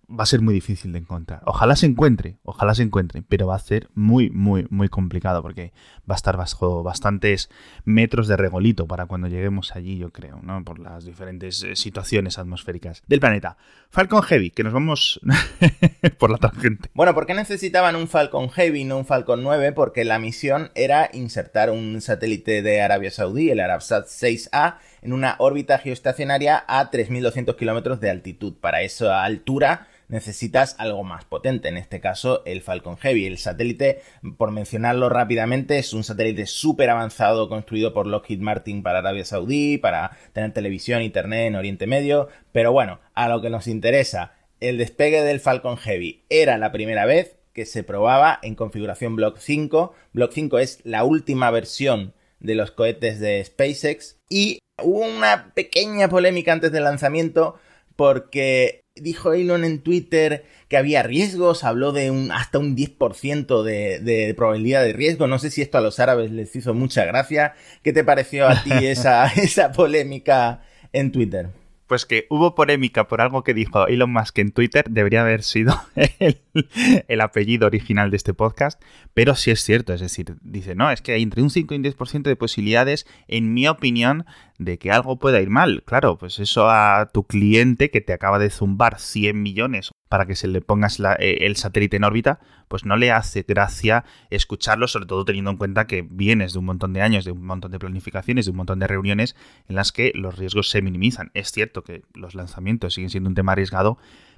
va 0.10 0.24
a 0.24 0.26
ser 0.26 0.42
muy 0.42 0.54
difícil 0.54 0.92
de 0.92 1.00
encontrar. 1.00 1.42
Ojalá 1.46 1.76
se 1.76 1.86
encuentre, 1.86 2.38
ojalá 2.44 2.76
se 2.76 2.84
encuentre, 2.84 3.24
pero 3.28 3.48
va 3.48 3.56
a 3.56 3.60
ser 3.60 3.90
muy, 3.94 4.30
muy, 4.30 4.66
muy 4.70 4.90
complicado 4.90 5.42
porque 5.42 5.74
va 6.10 6.16
a 6.16 6.18
estar 6.18 6.38
bajo 6.38 6.84
bastantes 6.84 7.50
metros 7.84 8.28
de 8.28 8.38
regolito 8.38 8.88
para 8.88 9.06
cuando 9.06 9.28
lleguemos 9.28 9.76
allí, 9.76 9.98
yo 9.98 10.12
creo, 10.12 10.40
¿no? 10.42 10.64
Por 10.64 10.80
las 10.80 11.06
diferentes 11.06 11.64
eh, 11.64 11.76
situaciones 11.76 12.38
atmosféricas 12.38 13.04
del 13.08 13.20
planeta. 13.20 13.58
Falcon 13.90 14.24
Heavy, 14.24 14.52
que 14.52 14.64
nos 14.64 14.74
vamos 14.74 15.20
por 16.18 16.30
la 16.30 16.38
tangente. 16.38 16.90
Bueno, 16.94 17.14
¿por 17.14 17.26
qué 17.26 17.34
necesitaban 17.34 17.96
un 17.96 18.08
Falcon 18.08 18.50
Heavy, 18.50 18.84
no 18.84 18.98
un 18.98 19.06
Falcon 19.06 19.44
9? 19.44 19.72
Porque 19.72 20.06
la 20.06 20.20
misión 20.20 20.72
era 20.76 21.10
insertar 21.14 21.70
un 21.70 22.02
satélite 22.02 22.62
de 22.62 22.82
Arabia 22.82 23.12
El 23.38 23.60
Arabsat 23.60 24.07
6A, 24.07 24.78
en 25.01 25.13
una 25.13 25.36
órbita 25.39 25.78
geoestacionaria 25.78 26.66
a 26.68 26.89
3.200 26.89 27.56
kilómetros 27.56 28.00
de 28.00 28.10
altitud. 28.10 28.56
Para 28.60 28.81
esa 28.81 29.24
altura 29.24 29.88
necesitas 30.10 30.75
algo 30.80 31.04
más 31.04 31.25
potente, 31.25 31.68
en 31.69 31.78
este 31.78 32.00
caso 32.00 32.42
el 32.45 32.62
Falcon 32.62 32.98
Heavy. 32.98 33.25
El 33.25 33.38
satélite, 33.38 34.01
por 34.38 34.51
mencionarlo 34.51 35.10
rápidamente, 35.10 35.78
es 35.78 35.94
un 35.94 36.04
satélite 36.04 36.48
súper 36.48 36.89
avanzado 36.89 37.50
construido 37.50 37.94
por 37.94 38.07
Lockheed 38.07 38.39
Martin 38.39 38.84
para 38.84 39.00
Arabia 39.00 39.25
Saudí, 39.25 39.78
para 39.78 40.18
tener 40.33 40.54
televisión, 40.54 41.01
internet 41.01 41.48
en 41.48 41.56
Oriente 41.56 41.88
Medio, 41.88 42.30
pero 42.51 42.72
bueno, 42.72 43.00
a 43.13 43.30
lo 43.30 43.42
que 43.42 43.50
nos 43.50 43.68
interesa, 43.68 44.33
el 44.60 44.78
despegue 44.78 45.22
del 45.22 45.40
Falcon 45.40 45.78
Heavy 45.78 46.24
era 46.30 46.57
la 46.57 46.72
primera 46.72 47.06
vez 47.06 47.38
que 47.57 47.66
se 47.66 47.83
probaba 47.83 48.40
en 48.44 48.54
configuración 48.54 49.16
Block 49.16 49.40
5. 49.40 49.92
Block 50.13 50.31
5 50.31 50.60
es 50.60 50.80
la 50.83 51.04
última 51.04 51.50
versión 51.50 52.13
de 52.39 52.56
los 52.56 52.72
cohetes 52.72 53.19
de 53.19 53.44
SpaceX. 53.44 54.18
Y 54.30 54.60
hubo 54.81 55.06
una 55.06 55.54
pequeña 55.54 56.10
polémica 56.10 56.54
antes 56.54 56.72
del 56.72 56.84
lanzamiento 56.84 57.60
porque 57.95 58.81
dijo 58.95 59.34
Elon 59.34 59.63
en 59.63 59.81
Twitter 59.81 60.45
que 60.68 60.78
había 60.78 61.04
riesgos, 61.04 61.63
habló 61.63 61.92
de 61.92 62.12
un, 62.12 62.31
hasta 62.31 62.60
un 62.60 62.75
10% 62.75 63.63
de, 63.63 64.00
de, 64.00 64.34
probabilidad 64.36 64.84
de 64.84 64.94
riesgo. 64.94 65.28
No 65.28 65.39
sé 65.39 65.51
si 65.51 65.62
esto 65.62 65.78
a 65.78 65.81
los 65.81 66.00
árabes 66.00 66.31
les 66.31 66.56
hizo 66.56 66.74
mucha 66.74 67.06
gracia. 67.06 67.54
¿Qué 67.84 67.94
te 67.94 68.04
pareció 68.04 68.48
a 68.48 68.63
ti 68.63 68.72
esa, 68.81 69.28
esa 69.28 69.72
polémica 69.72 70.62
en 70.94 71.12
Twitter? 71.12 71.50
Pues 71.88 72.06
que 72.06 72.28
hubo 72.30 72.54
polémica 72.54 73.07
por 73.07 73.22
algo 73.22 73.44
que 73.44 73.54
dijo 73.54 73.88
Elon 73.88 74.12
Musk 74.12 74.39
en 74.39 74.51
Twitter, 74.51 74.86
debería 74.89 75.22
haber 75.22 75.42
sido 75.42 75.74
el, 77.07 77.22
apellido 77.22 77.68
original 77.68 78.12
de 78.12 78.18
este 78.18 78.34
podcast, 78.34 78.81
pero 79.13 79.36
sí 79.36 79.51
es 79.51 79.63
cierto, 79.63 79.94
es 79.94 80.01
decir, 80.01 80.36
dice, 80.42 80.75
no, 80.75 80.92
es 80.92 81.01
que 81.01 81.13
hay 81.13 81.24
entre 81.24 81.42
un 81.42 81.50
5 81.50 81.74
y 81.74 81.78
un 81.78 81.84
10% 81.84 82.24
de 82.24 82.36
posibilidades, 82.36 83.07
en 83.28 83.54
mi 83.54 83.68
opinión, 83.68 84.25
de 84.57 84.78
que 84.78 84.92
algo 84.92 85.18
pueda 85.18 85.39
ir 85.39 85.50
mal. 85.50 85.84
Claro, 85.86 86.18
pues 86.18 86.39
eso 86.39 86.69
a 86.69 87.10
tu 87.13 87.24
cliente 87.24 87.90
que 87.90 88.01
te 88.01 88.13
acaba 88.13 88.40
de 88.40 88.50
zumbar 88.50 89.00
100 89.00 89.42
millones 89.42 89.92
para 90.09 90.25
que 90.25 90.36
se 90.36 90.48
le 90.48 90.62
pongas 90.62 91.00
eh, 91.00 91.38
el 91.42 91.56
satélite 91.56 91.98
en 91.98 92.04
órbita, 92.04 92.39
pues 92.68 92.86
no 92.86 92.98
le 92.98 93.12
hace 93.12 93.44
gracia 93.48 94.06
escucharlo, 94.30 94.88
sobre 94.88 95.06
todo 95.06 95.25
teniendo 95.25 95.51
en 95.51 95.57
cuenta 95.57 95.88
que 95.88 96.01
vienes 96.01 96.54
de 96.54 96.59
un 96.59 96.65
montón 96.65 96.94
de 96.94 97.01
años, 97.01 97.25
de 97.25 97.31
un 97.31 97.45
montón 97.45 97.71
de 97.71 97.80
planificaciones, 97.80 98.45
de 98.45 98.51
un 98.51 98.57
montón 98.57 98.80
de 98.80 98.88
reuniones 98.88 99.36
en 99.68 99.75
las 99.75 99.92
que 99.92 100.12
los 100.15 100.38
riesgos 100.38 100.69
se 100.69 100.81
minimizan. 100.81 101.31
Es 101.33 101.51
cierto 101.51 101.83
que 101.83 102.04
los 102.13 102.35
lanzamientos 102.35 102.94
siguen 102.94 103.09
siendo 103.09 103.30
un 103.30 103.35
tema 103.35 103.54
arriesgado, 103.54 103.97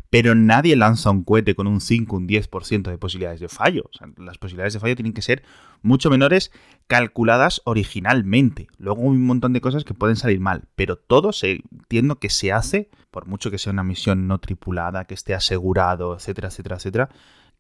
pero 0.10 0.34
nadie 0.34 0.76
lanza 0.76 1.12
un 1.12 1.24
cohete 1.24 1.56
con 1.56 1.68
un 1.68 1.82
5, 1.82 2.16
un 2.16 2.28
10% 2.28 2.90
de 2.90 2.98
posibilidades 2.98 3.40
de 3.40 3.48
fallo. 3.48 3.90
las 4.18 4.38
posibilidades 4.38 4.74
de 4.74 4.80
fallo 4.80 4.96
tienen 4.96 5.14
que 5.14 5.22
ser 5.22 5.44
mucho 5.82 6.10
menores 6.10 6.52
calculadas 6.88 7.62
originalmente. 7.66 8.68
Luego 8.78 9.02
hay 9.02 9.08
un 9.10 9.26
montón 9.26 9.54
de 9.54 9.62
cosas 9.62 9.84
que 9.84 9.94
pueden 9.94 10.16
salir 10.16 10.40
mal, 10.40 10.64
pero 10.76 10.96
todo 10.96 11.32
se 11.32 11.64
entiendo 11.72 12.18
que 12.18 12.30
se 12.30 12.52
hace, 12.52 12.90
por 13.12 13.28
mucho 13.28 13.52
que 13.52 13.60
sea 13.60 13.72
una 13.72 13.84
misión 13.84 14.28
no 14.28 14.40
tripulada, 14.40 15.06
que 15.06 15.14
esté 15.14 15.36
asegurado, 15.36 16.16
etcétera, 16.16 16.48
etcétera, 16.48 16.78
etcétera, 16.78 17.10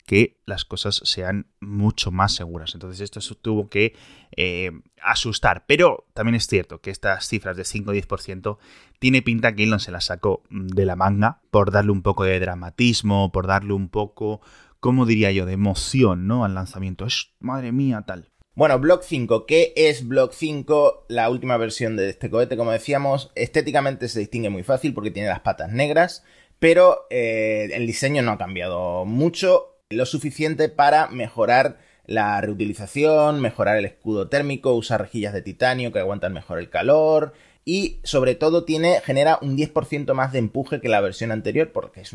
que 0.10 0.40
las 0.48 0.66
cosas 0.66 1.02
sean 1.04 1.46
mucho 1.60 2.10
más 2.10 2.34
seguras. 2.34 2.74
Entonces 2.74 3.00
esto 3.00 3.20
tuvo 3.36 3.70
que 3.70 3.94
eh, 4.36 4.72
asustar. 5.04 5.66
Pero 5.68 6.08
también 6.16 6.34
es 6.34 6.48
cierto 6.48 6.82
que 6.82 6.90
estas 6.90 7.28
cifras 7.28 7.56
de 7.56 7.64
5 7.64 7.92
o 7.92 7.94
10% 7.94 8.58
tiene 8.98 9.22
pinta 9.22 9.54
que 9.54 9.66
Elon 9.66 9.80
se 9.80 9.92
las 9.92 10.06
sacó 10.06 10.42
de 10.50 10.86
la 10.88 10.96
manga 10.96 11.42
por 11.52 11.70
darle 11.70 11.92
un 11.92 12.02
poco 12.02 12.24
de 12.24 12.40
dramatismo, 12.40 13.32
por 13.32 13.46
darle 13.46 13.74
un 13.74 13.88
poco, 13.88 14.42
¿cómo 14.80 15.06
diría 15.06 15.32
yo?, 15.32 15.46
de 15.46 15.54
emoción, 15.54 16.26
¿no? 16.26 16.44
Al 16.44 16.56
lanzamiento. 16.56 17.06
Es, 17.06 17.36
madre 17.40 17.72
mía, 17.72 18.04
tal. 18.08 18.32
Bueno, 18.56 18.80
Block 18.80 19.04
5. 19.04 19.46
¿Qué 19.46 19.74
es 19.76 20.08
Block 20.08 20.34
5? 20.34 21.06
La 21.10 21.30
última 21.30 21.58
versión 21.58 21.96
de 21.96 22.10
este 22.10 22.32
cohete, 22.32 22.58
como 22.58 22.72
decíamos, 22.72 23.32
estéticamente 23.36 24.10
se 24.10 24.22
distingue 24.22 24.50
muy 24.50 24.64
fácil 24.64 24.96
porque 24.96 25.12
tiene 25.12 25.30
las 25.30 25.42
patas 25.42 25.72
negras, 25.72 26.24
pero 26.58 27.06
eh, 27.12 27.70
el 27.74 27.86
diseño 27.86 28.24
no 28.24 28.32
ha 28.32 28.38
cambiado 28.40 29.06
mucho 29.06 29.76
lo 29.92 30.06
suficiente 30.06 30.70
para 30.70 31.08
mejorar 31.08 31.80
la 32.06 32.40
reutilización, 32.42 33.42
mejorar 33.42 33.78
el 33.78 33.86
escudo 33.86 34.30
térmico, 34.30 34.76
usar 34.76 35.02
rejillas 35.02 35.34
de 35.34 35.42
titanio 35.42 35.92
que 35.92 35.98
aguantan 35.98 36.32
mejor 36.32 36.60
el 36.60 36.70
calor 36.70 37.34
y 37.66 38.00
sobre 38.04 38.36
todo 38.36 38.66
tiene 38.66 39.02
genera 39.02 39.40
un 39.42 39.58
10% 39.58 40.14
más 40.14 40.32
de 40.32 40.40
empuje 40.40 40.80
que 40.80 40.90
la 40.90 41.02
versión 41.02 41.32
anterior 41.32 41.72
porque 41.72 42.02
es, 42.02 42.12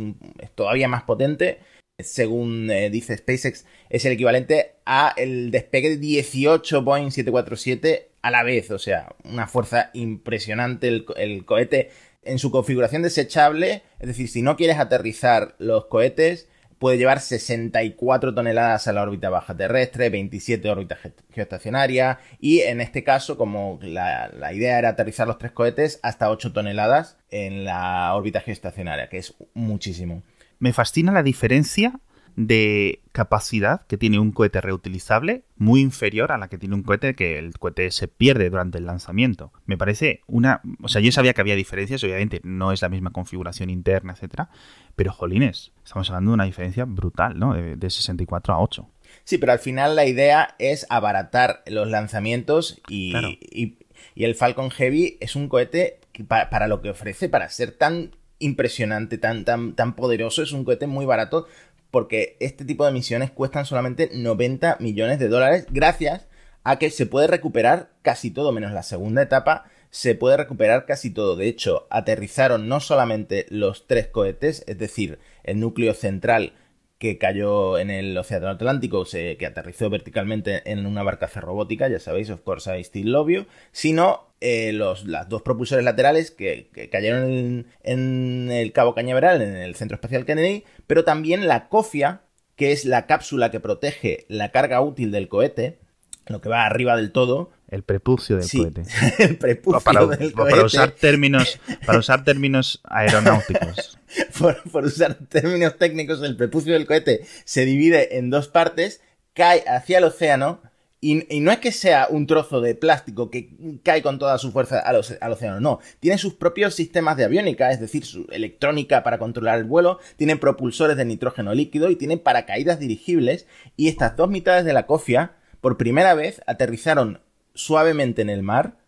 todavía 0.54 0.86
más 0.86 1.02
potente. 1.02 1.58
Según 1.98 2.70
eh, 2.70 2.90
dice 2.90 3.16
SpaceX, 3.16 3.66
es 3.88 4.04
el 4.04 4.12
equivalente 4.12 4.74
a 4.84 5.12
el 5.16 5.50
despegue 5.50 5.90
de 5.90 5.96
18 5.96 6.82
Boeing 6.82 7.10
747 7.10 8.10
a 8.22 8.30
la 8.30 8.42
vez, 8.44 8.70
o 8.70 8.78
sea, 8.78 9.14
una 9.24 9.48
fuerza 9.48 9.90
impresionante 9.94 11.04
el 11.16 11.44
cohete 11.44 11.90
en 12.22 12.38
su 12.38 12.50
configuración 12.50 13.02
desechable, 13.02 13.82
es 13.98 14.08
decir, 14.08 14.28
si 14.28 14.42
no 14.42 14.56
quieres 14.56 14.78
aterrizar 14.78 15.54
los 15.58 15.86
cohetes, 15.86 16.48
puede 16.84 16.98
llevar 16.98 17.20
64 17.20 18.34
toneladas 18.34 18.88
a 18.88 18.92
la 18.92 19.00
órbita 19.00 19.30
baja 19.30 19.56
terrestre, 19.56 20.10
27 20.10 20.68
órbitas 20.68 20.98
geoestacionarias 21.30 22.18
y 22.40 22.60
en 22.60 22.82
este 22.82 23.02
caso, 23.02 23.38
como 23.38 23.78
la, 23.80 24.52
idea 24.52 24.78
era 24.78 24.90
aterrizar 24.90 25.26
los 25.26 25.38
tres 25.38 25.52
cohetes, 25.52 25.98
hasta 26.02 26.28
8 26.28 26.52
toneladas 26.52 27.16
en 27.30 27.64
la 27.64 28.14
órbita 28.14 28.40
geoestacionaria, 28.40 29.08
que 29.08 29.16
es 29.16 29.32
muchísimo. 29.54 30.24
Me 30.58 30.74
fascina 30.74 31.10
la 31.10 31.22
diferencia 31.22 32.00
de 32.36 33.02
capacidad 33.12 33.86
que 33.86 33.96
tiene 33.96 34.18
un 34.18 34.32
cohete 34.32 34.60
reutilizable 34.60 35.44
muy 35.56 35.80
inferior 35.80 36.32
a 36.32 36.38
la 36.38 36.48
que 36.48 36.58
tiene 36.58 36.74
un 36.74 36.82
cohete 36.82 37.14
que 37.14 37.38
el 37.38 37.56
cohete 37.58 37.90
se 37.90 38.08
pierde 38.08 38.50
durante 38.50 38.78
el 38.78 38.86
lanzamiento. 38.86 39.52
Me 39.66 39.76
parece 39.76 40.20
una... 40.26 40.60
O 40.82 40.88
sea, 40.88 41.00
yo 41.00 41.12
sabía 41.12 41.32
que 41.32 41.40
había 41.40 41.54
diferencias, 41.54 42.02
obviamente 42.02 42.40
no 42.42 42.72
es 42.72 42.82
la 42.82 42.88
misma 42.88 43.10
configuración 43.10 43.70
interna, 43.70 44.12
etcétera, 44.12 44.50
pero 44.96 45.12
jolines, 45.12 45.72
estamos 45.84 46.08
hablando 46.10 46.32
de 46.32 46.34
una 46.34 46.44
diferencia 46.44 46.84
brutal, 46.84 47.38
¿no? 47.38 47.54
De, 47.54 47.90
64 47.90 48.54
a 48.54 48.60
8. 48.60 48.88
Sí, 49.22 49.38
pero 49.38 49.52
al 49.52 49.58
final 49.60 49.94
la 49.94 50.06
idea 50.06 50.56
es 50.58 50.86
abaratar 50.88 51.62
los 51.66 51.88
lanzamientos 51.88 52.80
y, 52.88 53.14
y, 53.40 53.78
el 54.16 54.34
Falcon 54.34 54.70
Heavy 54.70 55.18
es 55.20 55.36
un 55.36 55.48
cohete 55.48 56.00
para, 56.26 56.50
para, 56.50 56.66
lo 56.66 56.82
que 56.82 56.90
ofrece, 56.90 57.28
para 57.28 57.48
ser 57.48 57.72
tan 57.72 58.10
impresionante, 58.38 59.18
tan, 59.18 59.44
tan, 59.44 59.74
tan 59.74 59.94
poderoso, 59.94 60.42
es 60.42 60.52
un 60.52 60.64
cohete 60.64 60.86
muy 60.86 61.06
barato 61.06 61.46
porque 61.94 62.36
este 62.40 62.64
tipo 62.64 62.84
de 62.84 62.90
misiones 62.90 63.30
cuestan 63.30 63.66
solamente 63.66 64.10
90 64.12 64.78
millones 64.80 65.20
de 65.20 65.28
dólares 65.28 65.68
gracias 65.70 66.26
a 66.64 66.76
que 66.80 66.90
se 66.90 67.06
puede 67.06 67.28
recuperar 67.28 67.92
casi 68.02 68.32
todo, 68.32 68.50
menos 68.50 68.72
la 68.72 68.82
segunda 68.82 69.22
etapa, 69.22 69.70
se 69.90 70.16
puede 70.16 70.36
recuperar 70.36 70.86
casi 70.86 71.10
todo. 71.10 71.36
De 71.36 71.46
hecho, 71.46 71.86
aterrizaron 71.90 72.66
no 72.66 72.80
solamente 72.80 73.46
los 73.48 73.86
tres 73.86 74.08
cohetes, 74.08 74.64
es 74.66 74.76
decir, 74.76 75.20
el 75.44 75.60
núcleo 75.60 75.94
central 75.94 76.54
que 76.98 77.16
cayó 77.16 77.78
en 77.78 77.90
el 77.90 78.18
Océano 78.18 78.48
Atlántico, 78.48 79.04
que 79.04 79.46
aterrizó 79.46 79.88
verticalmente 79.88 80.68
en 80.68 80.86
una 80.86 81.04
barcaza 81.04 81.40
robótica, 81.40 81.86
ya 81.86 82.00
sabéis, 82.00 82.28
of 82.28 82.40
course 82.40 82.76
I 82.76 82.80
still 82.80 83.12
love 83.12 83.30
you, 83.30 83.46
sino 83.70 84.33
eh, 84.46 84.74
los, 84.74 85.06
las 85.06 85.26
dos 85.30 85.40
propulsores 85.40 85.86
laterales 85.86 86.30
que, 86.30 86.68
cayeron 86.92 87.66
en, 87.82 88.50
el 88.52 88.72
Cabo 88.74 88.94
Cañaveral, 88.94 89.40
en 89.40 89.56
el 89.56 89.74
Centro 89.74 89.94
Espacial 89.94 90.26
Kennedy, 90.26 90.64
pero 90.86 91.02
también 91.02 91.48
la 91.48 91.70
COFIA, 91.70 92.20
que 92.54 92.72
es 92.72 92.84
la 92.84 93.06
cápsula 93.06 93.50
que 93.50 93.58
protege 93.58 94.26
la 94.28 94.50
carga 94.50 94.82
útil 94.82 95.12
del 95.12 95.28
cohete, 95.28 95.78
lo 96.26 96.42
que 96.42 96.50
va 96.50 96.66
arriba 96.66 96.94
del 96.94 97.10
todo, 97.10 97.52
el 97.70 97.84
prepucio 97.84 98.36
del 98.36 98.50
cohete. 98.50 98.82
el 99.18 99.38
prepucio 99.38 99.80
para, 99.80 100.04
del 100.04 100.34
cohete. 100.34 100.50
Para 100.50 100.66
usar 100.66 100.90
términos, 100.90 101.58
para 101.86 101.98
usar 101.98 102.22
términos 102.22 102.82
aeronáuticos. 102.84 103.98
por, 104.38 104.84
usar 104.84 105.14
términos 105.14 105.78
técnicos, 105.78 106.22
el 106.22 106.36
prepucio 106.36 106.74
del 106.74 106.86
cohete 106.86 107.26
se 107.46 107.64
divide 107.64 108.18
en 108.18 108.28
dos 108.28 108.48
partes, 108.48 109.00
cae 109.32 109.64
hacia 109.66 109.96
el 109.96 110.04
océano, 110.04 110.60
y, 111.06 111.40
no 111.40 111.52
es 111.52 111.58
que 111.58 111.70
sea 111.70 112.06
un 112.08 112.26
trozo 112.26 112.62
de 112.62 112.74
plástico 112.74 113.28
que 113.28 113.50
cae 113.82 114.00
con 114.00 114.18
toda 114.18 114.38
su 114.38 114.52
fuerza 114.52 114.78
al, 114.78 114.96
océano, 114.96 115.60
no. 115.60 115.80
Tiene 116.00 116.16
sus 116.16 116.32
propios 116.32 116.74
sistemas 116.74 117.18
de 117.18 117.24
aviónica, 117.24 117.70
es 117.70 117.78
decir, 117.78 118.06
su 118.06 118.26
electrónica 118.32 119.02
para 119.02 119.18
controlar 119.18 119.58
el 119.58 119.64
vuelo, 119.64 119.98
tiene 120.16 120.38
propulsores 120.38 120.96
de 120.96 121.04
nitrógeno 121.04 121.52
líquido 121.52 121.90
y 121.90 121.96
tiene 121.96 122.16
paracaídas 122.16 122.78
dirigibles. 122.78 123.46
Y 123.76 123.88
estas 123.88 124.16
dos 124.16 124.30
mitades 124.30 124.64
de 124.64 124.72
la 124.72 124.86
cofia, 124.86 125.32
por 125.60 125.76
primera 125.76 126.14
vez, 126.14 126.40
aterrizaron 126.46 127.20
suavemente 127.52 128.22
en 128.22 128.30
el 128.30 128.42
mar, 128.42 128.78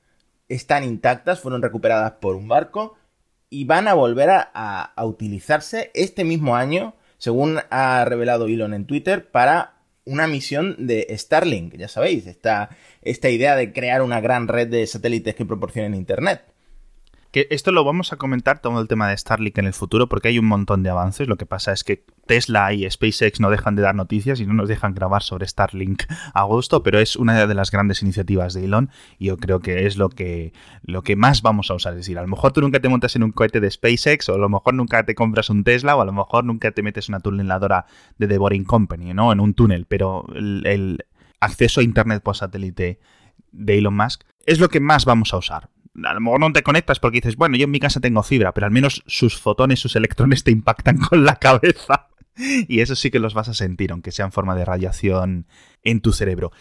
están 0.49 0.85
intactas, 0.85 1.41
fueron 1.41 1.61
recuperadas 1.61 2.13
por 2.13 2.35
un 2.35 2.49
barco 2.49 2.95
y 3.51 3.67
van 3.67 3.89
a 3.89 3.95
volver 3.95 4.31
a, 4.31 4.95
utilizarse 5.05 5.91
este 5.93 6.25
mismo 6.25 6.57
año, 6.57 6.95
según 7.19 7.59
ha 7.69 8.03
revelado 8.07 8.47
Elon 8.47 8.73
en 8.73 8.87
Twitter, 8.87 9.31
para 9.31 9.76
una 10.07 10.27
misión 10.27 10.87
de 10.87 11.07
Starlink, 11.11 11.77
ya 11.77 11.89
sabéis, 11.89 12.27
esta, 12.27 12.71
esta 13.03 13.29
idea 13.29 13.57
de 13.57 13.73
crear 13.73 14.03
una 14.03 14.21
gran 14.21 14.49
red 14.49 14.69
de 14.69 14.87
satélites 14.87 15.35
que 15.35 15.45
proporcionen 15.45 15.95
Internet. 15.95 16.56
Esto 17.39 17.71
lo 17.71 17.85
vamos 17.85 18.15
a 18.15 18.17
comentar 18.17 18.61
todo 18.61 18.81
el 18.81 18.89
tema 18.89 19.11
de 19.11 19.17
Starlink 19.19 19.59
en 19.59 19.67
el 19.67 19.75
futuro 19.75 20.09
porque 20.09 20.29
hay 20.29 20.39
un 20.39 20.47
montón 20.47 20.83
de 20.83 20.89
avances. 20.89 21.29
Lo 21.29 21.37
que 21.37 21.45
pasa 21.45 21.71
es 21.71 21.85
que 21.85 22.03
Tesla 22.27 22.73
y 22.73 22.91
SpaceX 22.91 23.41
no 23.41 23.51
dejan 23.51 23.77
de 23.77 23.83
dar 23.83 23.95
noticias 23.95 24.41
y 24.41 24.47
no 24.47 24.55
nos 24.55 24.71
dejan 24.71 24.95
grabar 24.95 25.23
sobre 25.23 25.47
Starlink 25.47 26.05
a 26.33 26.45
gusto, 26.45 26.83
pero 26.83 26.99
es 26.99 27.15
una 27.15 27.47
de 27.47 27.55
las 27.55 27.71
grandes 27.71 28.01
iniciativas 28.01 28.55
de 28.55 28.65
Elon 28.65 28.89
y 29.19 29.27
yo 29.27 29.37
creo 29.37 29.61
que 29.61 29.87
es 29.87 29.99
lo 29.99 30.09
que, 30.09 30.55
lo 30.81 31.03
que 31.03 31.15
más 31.15 31.43
vamos 31.43 31.71
a 31.71 31.75
usar. 31.75 31.93
Es 31.93 31.99
decir, 31.99 32.19
a 32.19 32.23
lo 32.23 32.29
mejor 32.29 32.53
tú 32.53 32.63
nunca 32.63 32.81
te 32.81 32.89
montas 32.89 33.15
en 33.17 33.23
un 33.23 33.33
cohete 33.33 33.61
de 33.61 33.71
SpaceX 33.71 34.31
o 34.31 34.35
a 34.37 34.39
lo 34.39 34.49
mejor 34.49 34.73
nunca 34.73 35.05
te 35.05 35.15
compras 35.15 35.51
un 35.51 35.63
Tesla 35.63 35.95
o 35.95 36.01
a 36.01 36.07
lo 36.07 36.15
mejor 36.15 36.43
nunca 36.43 36.71
te 36.71 36.83
metes 36.83 37.11
una 37.11 37.21
tuneladora 37.21 37.85
de 38.17 38.29
The 38.29 38.39
Boring 38.39 38.65
Company, 38.65 39.13
¿no? 39.13 39.31
En 39.31 39.41
un 39.41 39.53
túnel, 39.53 39.85
pero 39.85 40.25
el, 40.35 40.67
el 40.67 41.05
acceso 41.41 41.81
a 41.81 41.85
Internet 41.85 42.23
por 42.23 42.35
satélite 42.35 42.99
de 43.53 43.77
Elon 43.77 43.95
Musk 43.95 44.23
es 44.47 44.59
lo 44.59 44.71
que 44.71 44.81
más 44.81 45.05
vamos 45.05 45.35
a 45.35 45.37
usar 45.37 45.69
a 46.05 46.15
lo 46.15 46.21
mejor 46.21 46.41
no 46.41 46.53
te 46.53 46.63
conectas 46.63 47.01
porque 47.01 47.19
dices, 47.19 47.37
bueno, 47.37 47.57
yo 47.57 47.65
en 47.65 47.71
mi 47.71 47.81
casa 47.81 48.01
tengo 48.01 48.23
fibra, 48.23 48.53
pero 48.53 48.67
al 48.67 48.73
menos 48.73 49.03
sus 49.07 49.39
fotones, 49.39 49.81
sus 49.81 49.97
electrones 49.97 50.45
te 50.45 50.51
impactan 50.51 50.99
con 51.09 51.25
la 51.25 51.37
cabeza. 51.37 52.09
y 52.37 52.81
eso 52.81 52.95
sí 52.97 53.11
que 53.11 53.19
los 53.19 53.35
vas 53.35 53.49
a 53.49 53.55
sentir, 53.55 53.93
aunque 53.93 54.13
sea 54.13 54.27
en 54.27 54.33
forma 54.33 54.55
de 54.55 54.65
radiación 54.65 55.47
en 55.83 56.01
tu 56.01 56.13
cerebro. 56.13 56.53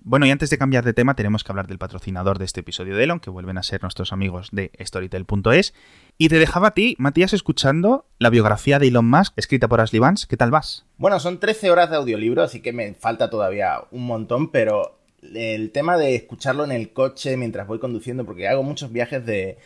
Bueno, 0.00 0.24
y 0.24 0.30
antes 0.30 0.48
de 0.48 0.56
cambiar 0.56 0.84
de 0.84 0.94
tema, 0.94 1.14
tenemos 1.14 1.44
que 1.44 1.52
hablar 1.52 1.66
del 1.66 1.76
patrocinador 1.76 2.38
de 2.38 2.46
este 2.46 2.60
episodio 2.60 2.96
de 2.96 3.04
Elon, 3.04 3.20
que 3.20 3.28
vuelven 3.28 3.58
a 3.58 3.62
ser 3.62 3.82
nuestros 3.82 4.10
amigos 4.10 4.48
de 4.52 4.70
Storytel.es. 4.80 5.74
Y 6.16 6.30
te 6.30 6.38
dejaba 6.38 6.68
a 6.68 6.70
ti, 6.70 6.96
Matías, 6.98 7.34
escuchando 7.34 8.06
la 8.18 8.30
biografía 8.30 8.78
de 8.78 8.88
Elon 8.88 9.08
Musk, 9.10 9.34
escrita 9.36 9.68
por 9.68 9.82
Ashley 9.82 9.98
Vance. 9.98 10.26
¿Qué 10.26 10.38
tal 10.38 10.50
vas? 10.50 10.86
Bueno, 10.96 11.20
son 11.20 11.38
13 11.38 11.70
horas 11.70 11.90
de 11.90 11.96
audiolibro, 11.96 12.42
así 12.42 12.60
que 12.60 12.72
me 12.72 12.94
falta 12.94 13.28
todavía 13.28 13.82
un 13.90 14.06
montón, 14.06 14.50
pero 14.50 14.97
el 15.22 15.72
tema 15.72 15.96
de 15.96 16.14
escucharlo 16.14 16.64
en 16.64 16.72
el 16.72 16.92
coche 16.92 17.36
mientras 17.36 17.66
voy 17.66 17.78
conduciendo, 17.78 18.24
porque 18.24 18.48
hago 18.48 18.62
muchos 18.62 18.92
viajes 18.92 19.24
de, 19.26 19.58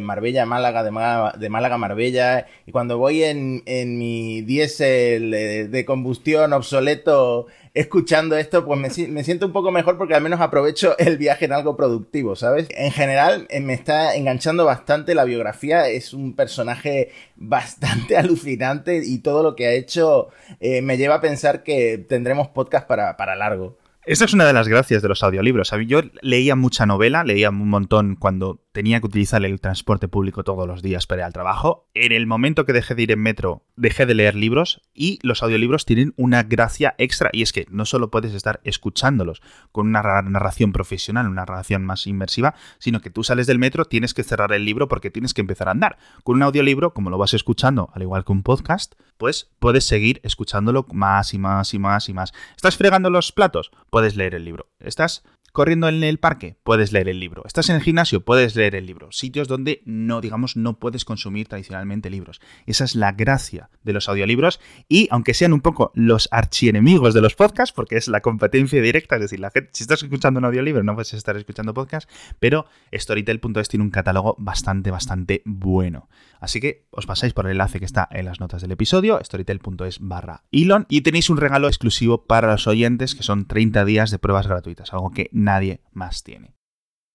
Marbella 0.00 0.44
a 0.44 0.46
Málaga, 0.46 0.84
de, 0.84 0.90
Málaga, 0.90 1.74
a 1.74 1.78
Marbella, 1.78 2.46
y 2.66 2.72
cuando 2.72 2.98
voy 2.98 3.24
en, 3.24 3.62
mi 3.98 4.42
diésel 4.42 5.30
de, 5.70 5.84
combustión 5.84 6.52
obsoleto 6.52 7.46
escuchando 7.74 8.36
esto, 8.36 8.64
pues 8.64 8.78
me, 8.78 9.08
me, 9.08 9.24
siento 9.24 9.46
un 9.46 9.52
poco 9.52 9.70
mejor 9.70 9.96
porque 9.96 10.14
al 10.14 10.22
menos 10.22 10.40
aprovecho 10.40 10.98
el 10.98 11.18
viaje 11.18 11.44
en 11.44 11.52
algo 11.52 11.76
productivo, 11.76 12.34
¿sabes? 12.34 12.66
En 12.70 12.90
general 12.90 13.46
eh, 13.48 13.60
me 13.60 13.74
está 13.74 14.16
enganchando 14.16 14.64
bastante 14.64 15.14
la 15.14 15.24
biografía, 15.24 15.88
es 15.88 16.12
un 16.12 16.34
personaje 16.34 17.10
bastante 17.36 18.16
alucinante 18.16 19.00
y 19.04 19.18
todo 19.18 19.42
lo 19.42 19.56
que 19.56 19.66
ha 19.66 19.72
hecho 19.72 20.30
eh, 20.58 20.82
me 20.82 20.96
lleva 20.96 21.16
a 21.16 21.20
pensar 21.20 21.62
que 21.62 21.98
tendremos 21.98 22.48
podcast 22.48 22.86
para, 22.86 23.16
para 23.16 23.36
largo. 23.36 23.76
Esa 24.10 24.24
es 24.24 24.34
una 24.34 24.44
de 24.44 24.52
las 24.52 24.66
gracias 24.66 25.02
de 25.02 25.08
los 25.08 25.22
audiolibros. 25.22 25.70
Yo 25.86 26.00
leía 26.20 26.56
mucha 26.56 26.84
novela, 26.84 27.22
leía 27.22 27.50
un 27.50 27.68
montón 27.68 28.16
cuando 28.16 28.60
tenía 28.72 29.00
que 29.00 29.06
utilizar 29.06 29.44
el 29.44 29.60
transporte 29.60 30.08
público 30.08 30.44
todos 30.44 30.66
los 30.66 30.82
días 30.82 31.06
para 31.06 31.22
ir 31.22 31.24
al 31.24 31.32
trabajo. 31.32 31.88
En 31.94 32.12
el 32.12 32.26
momento 32.26 32.64
que 32.64 32.72
dejé 32.72 32.94
de 32.94 33.02
ir 33.02 33.12
en 33.12 33.20
metro, 33.20 33.64
dejé 33.76 34.06
de 34.06 34.14
leer 34.14 34.34
libros 34.34 34.82
y 34.94 35.18
los 35.22 35.42
audiolibros 35.42 35.84
tienen 35.84 36.14
una 36.16 36.42
gracia 36.42 36.94
extra 36.98 37.30
y 37.32 37.42
es 37.42 37.52
que 37.52 37.66
no 37.70 37.84
solo 37.84 38.10
puedes 38.10 38.34
estar 38.34 38.60
escuchándolos 38.64 39.42
con 39.72 39.88
una 39.88 40.02
narración 40.22 40.72
profesional, 40.72 41.26
una 41.26 41.42
narración 41.42 41.84
más 41.84 42.06
inmersiva, 42.06 42.54
sino 42.78 43.00
que 43.00 43.10
tú 43.10 43.24
sales 43.24 43.46
del 43.46 43.58
metro, 43.58 43.84
tienes 43.84 44.14
que 44.14 44.22
cerrar 44.22 44.52
el 44.52 44.64
libro 44.64 44.88
porque 44.88 45.10
tienes 45.10 45.34
que 45.34 45.40
empezar 45.40 45.68
a 45.68 45.72
andar. 45.72 45.98
Con 46.22 46.36
un 46.36 46.42
audiolibro, 46.42 46.94
como 46.94 47.10
lo 47.10 47.18
vas 47.18 47.34
escuchando, 47.34 47.90
al 47.94 48.02
igual 48.02 48.24
que 48.24 48.32
un 48.32 48.42
podcast, 48.42 48.94
pues 49.16 49.50
puedes 49.58 49.84
seguir 49.84 50.20
escuchándolo 50.24 50.86
más 50.92 51.34
y 51.34 51.38
más 51.38 51.74
y 51.74 51.78
más 51.78 52.08
y 52.08 52.14
más. 52.14 52.32
¿Estás 52.56 52.76
fregando 52.76 53.10
los 53.10 53.32
platos? 53.32 53.70
Puedes 53.90 54.16
leer 54.16 54.34
el 54.34 54.44
libro. 54.44 54.68
¿Estás 54.78 55.24
corriendo 55.52 55.88
en 55.88 56.02
el 56.04 56.18
parque, 56.18 56.56
puedes 56.62 56.92
leer 56.92 57.08
el 57.08 57.20
libro. 57.20 57.42
Estás 57.46 57.68
en 57.68 57.76
el 57.76 57.82
gimnasio, 57.82 58.24
puedes 58.24 58.56
leer 58.56 58.74
el 58.74 58.86
libro. 58.86 59.12
Sitios 59.12 59.48
donde 59.48 59.82
no, 59.84 60.20
digamos, 60.20 60.56
no 60.56 60.78
puedes 60.78 61.04
consumir 61.04 61.48
tradicionalmente 61.48 62.10
libros. 62.10 62.40
Esa 62.66 62.84
es 62.84 62.94
la 62.94 63.12
gracia 63.12 63.70
de 63.82 63.92
los 63.92 64.08
audiolibros 64.08 64.60
y 64.88 65.08
aunque 65.10 65.34
sean 65.34 65.52
un 65.52 65.60
poco 65.60 65.92
los 65.94 66.28
archienemigos 66.30 67.14
de 67.14 67.20
los 67.20 67.34
podcasts, 67.34 67.72
porque 67.72 67.96
es 67.96 68.08
la 68.08 68.20
competencia 68.20 68.80
directa, 68.80 69.16
es 69.16 69.22
decir, 69.22 69.40
la 69.40 69.50
gente, 69.50 69.70
si 69.72 69.84
estás 69.84 70.02
escuchando 70.02 70.38
un 70.38 70.44
audiolibro 70.44 70.82
no 70.82 70.94
puedes 70.94 71.14
estar 71.14 71.36
escuchando 71.36 71.74
podcast, 71.74 72.08
pero 72.38 72.66
Storytel.es 72.92 73.68
tiene 73.68 73.84
un 73.84 73.90
catálogo 73.90 74.36
bastante, 74.38 74.90
bastante 74.90 75.42
bueno. 75.44 76.08
Así 76.40 76.60
que 76.60 76.86
os 76.90 77.06
pasáis 77.06 77.34
por 77.34 77.46
el 77.46 77.52
enlace 77.52 77.78
que 77.78 77.84
está 77.84 78.08
en 78.10 78.24
las 78.24 78.40
notas 78.40 78.62
del 78.62 78.72
episodio, 78.72 79.20
storytel.es 79.22 79.98
barra 80.00 80.44
Elon, 80.50 80.86
y 80.88 81.02
tenéis 81.02 81.28
un 81.28 81.36
regalo 81.36 81.68
exclusivo 81.68 82.24
para 82.24 82.50
los 82.50 82.66
oyentes 82.66 83.14
que 83.14 83.22
son 83.22 83.46
30 83.46 83.84
días 83.84 84.10
de 84.10 84.18
pruebas 84.18 84.46
gratuitas, 84.46 84.92
algo 84.92 85.10
que 85.10 85.28
nadie 85.44 85.80
más 85.92 86.22
tiene. 86.22 86.54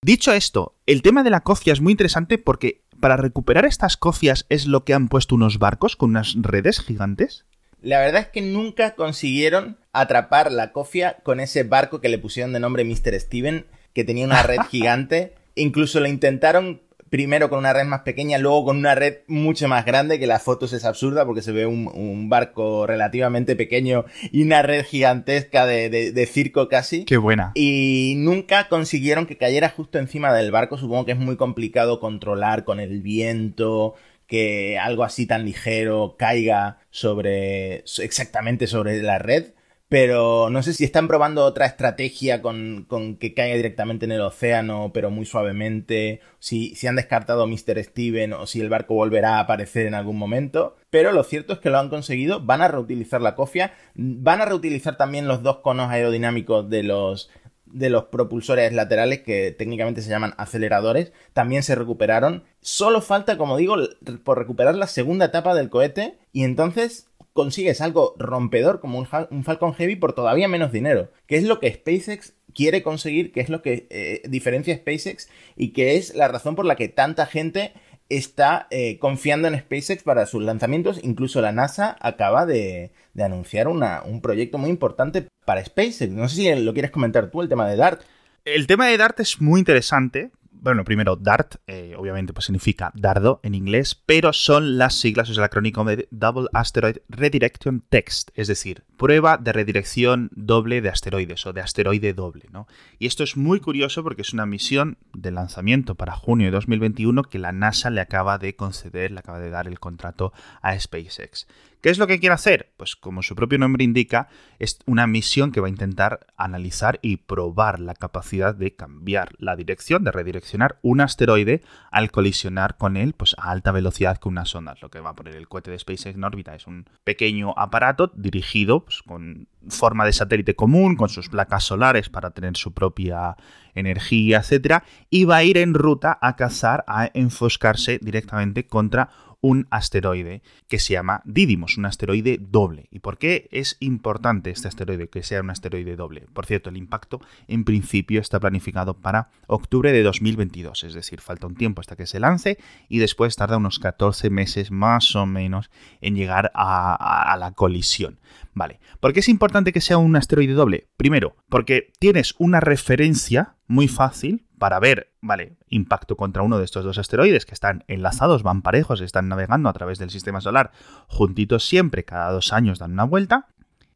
Dicho 0.03 0.34
esto, 0.34 0.77
el 0.86 1.01
tema 1.01 1.24
de 1.24 1.32
la 1.32 1.41
cofia 1.41 1.74
es 1.74 1.82
muy 1.82 1.91
interesante 1.91 2.38
porque 2.38 2.84
para 3.00 3.17
recuperar 3.17 3.65
estas 3.65 3.98
cofias 3.98 4.46
es 4.50 4.67
lo 4.67 4.84
que 4.84 4.94
han 4.94 5.08
puesto 5.08 5.36
unos 5.36 5.58
barcos 5.60 5.96
con 5.96 6.12
unas 6.12 6.36
redes 6.38 6.79
gigantes. 6.79 7.46
La 7.82 8.00
verdad 8.00 8.22
es 8.22 8.27
que 8.29 8.41
nunca 8.41 8.96
consiguieron 8.96 9.77
atrapar 9.94 10.51
la 10.51 10.72
cofia 10.72 11.17
con 11.24 11.39
ese 11.39 11.63
barco 11.63 12.01
que 12.01 12.10
le 12.10 12.17
pusieron 12.17 12.53
de 12.53 12.60
nombre 12.60 12.84
Mr. 12.84 13.20
Steven, 13.20 13.67
que 13.94 14.03
tenía 14.03 14.25
una 14.25 14.44
red 14.44 14.60
gigante. 14.70 15.36
Incluso 15.55 16.00
lo 16.00 16.08
intentaron 16.08 16.82
primero 17.09 17.50
con 17.50 17.59
una 17.59 17.74
red 17.74 17.85
más 17.85 18.01
pequeña, 18.01 18.38
luego 18.38 18.65
con 18.65 18.77
una 18.77 18.95
red 18.95 19.19
mucho 19.27 19.67
más 19.67 19.85
grande, 19.85 20.19
que 20.19 20.27
la 20.27 20.39
foto 20.39 20.65
es 20.65 20.85
absurda 20.85 21.25
porque 21.25 21.41
se 21.41 21.51
ve 21.51 21.65
un, 21.65 22.29
barco 22.29 22.88
relativamente 22.88 23.55
pequeño 23.55 24.05
y 24.31 24.43
una 24.43 24.62
red 24.62 24.83
gigantesca 24.83 25.65
de, 25.65 25.89
de, 25.89 26.25
circo 26.25 26.67
casi. 26.67 27.05
Qué 27.05 27.17
buena. 27.17 27.51
Y 27.53 28.15
nunca 28.17 28.67
consiguieron 28.67 29.27
que 29.27 29.38
cayera 29.38 29.69
justo 29.69 30.00
encima 30.00 30.33
del 30.33 30.51
barco. 30.51 30.77
Supongo 30.77 31.05
que 31.05 31.12
es 31.12 31.19
muy 31.19 31.35
complicado 31.35 32.00
controlar 32.00 32.63
con 32.63 32.79
el 32.79 33.01
viento 33.01 33.95
que 34.27 34.79
algo 34.79 35.03
así 35.03 35.27
tan 35.27 35.45
ligero 35.45 36.15
caiga 36.17 36.79
sobre 36.89 37.83
exactamente 38.00 38.65
sobre 38.65 39.01
la 39.01 39.19
red 39.19 39.54
pero 39.87 40.49
no 40.49 40.63
sé 40.63 40.73
si 40.73 40.83
están 40.83 41.07
probando 41.07 41.45
otra 41.45 41.67
estrategia 41.67 42.41
con, 42.41 42.87
que 43.19 43.33
caiga 43.35 43.55
directamente 43.55 44.05
en 44.05 44.11
el 44.11 44.21
océano, 44.21 44.91
pero 44.93 45.11
muy 45.11 45.25
suavemente, 45.25 46.21
si, 46.39 46.73
si 46.75 46.87
han 46.87 46.95
descartado 46.95 47.45
Mr. 47.45 47.83
Steven 47.83 48.33
o 48.33 48.47
si 48.47 48.61
el 48.61 48.69
barco 48.69 48.95
volverá 48.95 49.37
a 49.37 49.41
aparecer 49.41 49.85
en 49.85 49.93
algún 49.93 50.17
momento. 50.17 50.75
Pero 50.89 51.11
lo 51.11 51.23
cierto 51.23 51.53
es 51.53 51.59
que 51.59 51.69
lo 51.69 51.77
han 51.77 51.89
conseguido, 51.89 52.41
van 52.43 52.61
a 52.61 52.67
reutilizar 52.67 53.21
la 53.21 53.35
cofia, 53.35 53.73
van 53.93 54.41
a 54.41 54.45
reutilizar 54.45 54.97
también 54.97 55.27
los 55.27 55.43
dos 55.43 55.57
conos 55.57 55.91
aerodinámicos 55.91 56.69
de 56.69 56.83
los 56.83 57.29
de 57.65 57.89
los 57.89 58.05
propulsores 58.05 58.71
laterales 58.71 59.21
que 59.21 59.51
técnicamente 59.51 60.01
se 60.01 60.09
llaman 60.09 60.33
aceleradores 60.37 61.11
también 61.33 61.61
se 61.61 61.75
recuperaron. 61.75 62.45
Solo 62.61 63.01
falta, 63.01 63.37
como 63.37 63.57
digo, 63.57 63.75
por 64.23 64.37
recuperar 64.37 64.75
la 64.75 64.87
segunda 64.87 65.25
etapa 65.25 65.53
del 65.53 65.69
cohete 65.69 66.17
y 66.31 66.43
entonces 66.43 67.09
consigues 67.35 67.81
algo 67.81 68.15
rompedor 68.17 68.79
como 68.79 68.97
un, 68.97 69.43
Falcon 69.43 69.73
Heavy 69.73 69.97
por 69.97 70.13
todavía 70.13 70.47
menos 70.47 70.71
dinero, 70.71 71.11
que 71.27 71.35
es 71.35 71.43
lo 71.43 71.59
que 71.59 71.69
SpaceX 71.69 72.33
quiere 72.53 72.81
conseguir, 72.81 73.33
que 73.33 73.41
es 73.41 73.49
lo 73.49 73.61
que 73.61 73.87
eh, 73.89 74.21
diferencia 74.29 74.73
SpaceX 74.73 75.27
y 75.57 75.73
que 75.73 75.97
es 75.97 76.15
la 76.15 76.29
razón 76.29 76.55
por 76.55 76.63
la 76.63 76.77
que 76.77 76.87
tanta 76.87 77.25
gente 77.25 77.73
está 78.07 78.67
eh, 78.71 78.99
confiando 78.99 79.49
en 79.49 79.59
SpaceX 79.59 80.03
para 80.03 80.27
sus 80.27 80.43
lanzamientos. 80.43 81.01
Incluso 81.03 81.41
la 81.41 81.51
NASA 81.51 81.97
acaba 81.99 82.45
de, 82.45 82.93
anunciar 83.19 83.67
un 83.67 84.21
proyecto 84.21 84.57
muy 84.57 84.69
importante 84.69 85.27
para 85.43 85.65
SpaceX. 85.65 86.11
No 86.11 86.29
sé 86.29 86.35
si 86.37 86.55
lo 86.55 86.71
quieres 86.71 86.91
comentar 86.91 87.29
tú, 87.31 87.41
el 87.41 87.49
tema 87.49 87.67
de 87.67 87.75
DART. 87.75 88.01
El 88.45 88.65
tema 88.65 88.87
de 88.87 88.97
DART 88.97 89.19
es 89.19 89.41
muy 89.41 89.59
interesante 89.59 90.31
bueno, 90.65 90.84
primero 90.84 91.15
DART, 91.15 91.57
eh, 91.67 91.93
obviamente 91.95 92.34
pues 92.34 92.45
significa 92.45 92.91
dardo 92.95 93.39
en 93.43 93.53
inglés, 93.53 93.93
pero 93.93 94.34
son 94.34 94.79
las 94.79 94.95
siglas, 94.95 95.29
es 95.29 95.38
el 95.38 95.43
acrónimo 95.43 95.86
de 95.86 96.07
Double 96.10 96.48
Asteroid 96.53 96.98
Redirection 97.07 97.84
Text, 97.88 98.31
es 98.34 98.48
decir, 98.48 98.84
prueba 98.98 99.38
de 99.38 99.53
redirección 99.53 100.31
doble 100.34 100.81
de 100.81 100.89
asteroides 100.89 101.45
o 101.45 101.53
de 101.53 101.62
asteroide 101.62 102.13
doble, 102.13 102.45
¿no? 102.51 102.67
Y 102.98 103.05
esto 103.05 103.24
es 103.24 103.38
muy 103.38 103.60
curioso 103.60 104.01
porque 104.01 104.24
es 104.24 104.34
una 104.34 104.48
misión 104.48 104.98
de 105.13 105.29
lanzamiento 105.29 105.93
para 105.93 106.15
junio 106.15 106.48
de 106.48 106.51
2021 106.51 107.22
que 107.25 107.38
la 107.38 107.51
NASA 107.51 107.91
le 107.91 108.01
acaba 108.01 108.39
de 108.39 108.55
conceder, 108.55 109.12
le 109.12 109.19
acaba 109.19 109.38
de 109.38 109.51
dar 109.51 109.67
el 109.67 109.79
contrato 109.79 110.34
a 110.63 110.79
SpaceX. 110.79 111.45
¿Qué 111.85 111.91
es 111.91 111.99
lo 111.99 112.07
que 112.07 112.19
quiere 112.19 112.33
hacer? 112.33 112.73
Pues 112.77 112.95
como 112.95 113.21
su 113.21 113.35
propio 113.35 113.59
nombre 113.59 113.83
indica, 113.83 114.27
es 114.57 114.79
una 114.87 115.05
misión 115.05 115.51
que 115.51 115.61
va 115.61 115.67
a 115.67 115.69
intentar 115.69 116.25
analizar 116.35 116.97
y 117.03 117.17
probar 117.17 117.79
la 117.79 117.93
capacidad 117.93 118.55
de 118.55 118.75
cambiar 118.75 119.33
la 119.37 119.55
dirección, 119.55 120.03
de 120.03 120.11
redireccionar 120.11 120.79
un 120.81 120.99
asteroide 120.99 121.61
al 121.91 122.09
colisionar 122.09 122.77
con 122.77 122.97
él 122.97 123.13
pues, 123.13 123.35
a 123.37 123.51
alta 123.51 123.71
velocidad 123.71 124.17
con 124.17 124.31
unas 124.31 124.55
ondas. 124.55 124.81
Lo 124.81 124.89
que 124.89 124.99
va 124.99 125.11
a 125.11 125.15
poner 125.15 125.35
el 125.35 125.47
cohete 125.47 125.69
de 125.69 125.77
SpaceX 125.77 126.15
en 126.15 126.23
órbita 126.23 126.55
es 126.55 126.65
un 126.65 126.89
pequeño 127.03 127.53
aparato 127.55 128.11
dirigido 128.15 128.83
pues, 128.83 129.03
con 129.03 129.47
forma 129.69 130.05
de 130.05 130.13
satélite 130.13 130.55
común, 130.55 130.95
con 130.95 131.09
sus 131.09 131.29
placas 131.29 131.65
solares 131.65 132.09
para 132.09 132.31
tener 132.31 132.57
su 132.57 132.73
propia 132.73 133.37
energía, 133.75 134.39
etc. 134.39 134.81
Y 135.11 135.25
va 135.25 135.37
a 135.37 135.43
ir 135.43 135.59
en 135.59 135.75
ruta 135.75 136.17
a 136.19 136.35
cazar, 136.35 136.83
a 136.87 137.11
enfoscarse 137.13 137.99
directamente 138.01 138.65
contra 138.65 139.09
un 139.45 139.67
asteroide 139.69 140.41
que 140.67 140.79
se 140.79 140.93
llama 140.93 141.21
Didymos, 141.23 141.77
un 141.77 141.85
asteroide 141.85 142.39
doble. 142.41 142.87
¿Y 142.89 142.99
por 142.99 143.19
qué 143.19 143.47
es 143.51 143.77
importante 143.79 144.49
este 144.49 144.67
asteroide 144.67 145.07
que 145.07 145.21
sea 145.21 145.41
un 145.41 145.51
asteroide 145.51 145.95
doble? 145.95 146.25
Por 146.33 146.47
cierto, 146.47 146.71
el 146.71 146.77
impacto 146.77 147.21
en 147.47 147.63
principio 147.63 148.21
está 148.21 148.39
planificado 148.39 148.95
para 148.95 149.29
octubre 149.45 149.91
de 149.91 150.01
2022, 150.01 150.85
es 150.85 150.95
decir, 150.95 151.21
falta 151.21 151.45
un 151.45 151.53
tiempo 151.53 151.81
hasta 151.81 151.95
que 151.95 152.07
se 152.07 152.19
lance 152.19 152.57
y 152.89 152.97
después 152.97 153.35
tarda 153.35 153.57
unos 153.57 153.77
14 153.77 154.31
meses 154.31 154.71
más 154.71 155.15
o 155.15 155.27
menos 155.27 155.70
en 156.01 156.15
llegar 156.15 156.51
a, 156.55 157.31
a 157.31 157.37
la 157.37 157.51
colisión. 157.51 158.20
Vale, 158.55 158.79
¿por 159.00 159.13
qué 159.13 159.20
es 159.20 159.29
importante 159.29 159.74
que 159.74 159.81
sea 159.81 160.00
un 160.00 160.15
asteroide 160.15 160.53
doble? 160.53 160.87
Primero, 160.98 161.35
porque 161.50 161.91
tienes 162.00 162.33
una 162.39 162.61
referencia 162.61 163.57
muy 163.67 163.87
fácil 163.87 164.45
para 164.57 164.79
ver, 164.79 165.13
vale, 165.22 165.57
impacto 165.68 166.15
contra 166.15 166.44
uno 166.44 166.57
de 166.57 166.65
estos 166.65 166.83
dos 166.83 166.98
asteroides 166.98 167.46
que 167.46 167.53
están 167.53 167.83
enlazados, 167.87 168.44
van 168.44 168.61
parejos, 168.61 169.01
están 169.01 169.27
navegando 169.27 169.70
a 169.70 169.74
través 169.74 170.00
del 170.00 170.09
sistema 170.09 170.41
solar 170.41 170.72
juntitos 171.07 171.68
siempre, 171.68 172.05
cada 172.05 172.31
dos 172.31 172.53
años 172.53 172.79
dan 172.79 172.94
una 172.94 173.03
vuelta. 173.03 173.48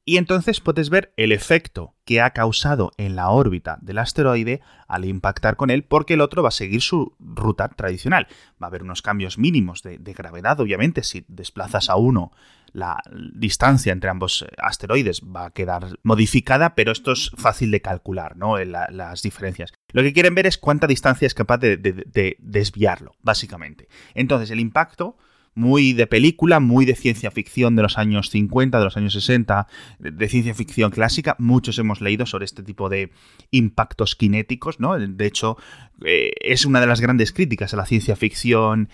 Y 0.05 0.17
entonces 0.17 0.59
puedes 0.59 0.89
ver 0.89 1.13
el 1.17 1.31
efecto 1.31 1.93
que 2.03 2.19
ha 2.19 2.31
causado 2.31 2.91
en 2.97 3.15
la 3.15 3.29
órbita 3.29 3.77
del 3.81 3.99
asteroide 3.99 4.59
al 4.87 5.05
impactar 5.05 5.55
con 5.55 5.69
él, 5.69 5.83
porque 5.83 6.15
el 6.15 6.21
otro 6.21 6.41
va 6.41 6.49
a 6.49 6.51
seguir 6.51 6.81
su 6.81 7.15
ruta 7.19 7.67
tradicional. 7.69 8.27
Va 8.61 8.65
a 8.65 8.69
haber 8.69 8.81
unos 8.81 9.03
cambios 9.03 9.37
mínimos 9.37 9.83
de, 9.83 9.99
de 9.99 10.13
gravedad, 10.13 10.59
obviamente, 10.59 11.03
si 11.03 11.25
desplazas 11.27 11.91
a 11.91 11.95
uno 11.95 12.31
la 12.73 12.97
distancia 13.33 13.91
entre 13.91 14.09
ambos 14.09 14.43
eh, 14.43 14.51
asteroides 14.57 15.21
va 15.21 15.45
a 15.45 15.51
quedar 15.51 15.97
modificada, 16.03 16.75
pero 16.75 16.91
esto 16.91 17.11
es 17.11 17.31
fácil 17.35 17.71
de 17.71 17.81
calcular, 17.81 18.37
¿no? 18.37 18.57
las 18.57 19.21
diferencias. 19.21 19.73
Lo 19.91 20.01
que 20.01 20.13
quieren 20.13 20.35
ver 20.35 20.47
es 20.47 20.57
cuánta 20.57 20.87
distancia 20.87 21.25
es 21.25 21.33
capaz 21.33 21.57
de, 21.57 21.77
de 21.77 22.37
desviarlo, 22.39 23.13
básicamente. 23.21 23.87
Entonces, 24.13 24.51
el 24.51 24.59
impacto 24.59 25.17
muy 25.59 25.93
de 25.93 26.07
película, 26.07 26.59
muy 26.59 26.85
de 26.85 26.95
ciencia 26.95 27.31
ficción 27.31 27.75
de 27.75 27.81
los 27.81 27.97
años 27.97 28.29
50, 28.29 28.77
de 28.77 28.83
los 28.83 28.97
años 28.97 29.13
60, 29.13 29.67
de 29.99 30.29
ciencia 30.29 30.53
ficción 30.53 30.91
clásica. 30.91 31.35
Muchos 31.37 31.77
hemos 31.79 32.01
leído 32.01 32.25
sobre 32.25 32.45
este 32.45 32.63
tipo 32.63 32.87
de 32.89 33.11
impactos 33.51 34.15
cinéticos, 34.17 34.79
¿no? 34.79 34.97
De 34.97 35.25
hecho, 35.25 35.57
eh, 36.05 36.31
es 36.39 36.65
una 36.65 36.79
de 36.79 36.87
las 36.87 37.01
grandes 37.01 37.33
críticas 37.33 37.73
a 37.73 37.77
la 37.77 37.85
ciencia 37.85 38.15
ficción 38.15 38.89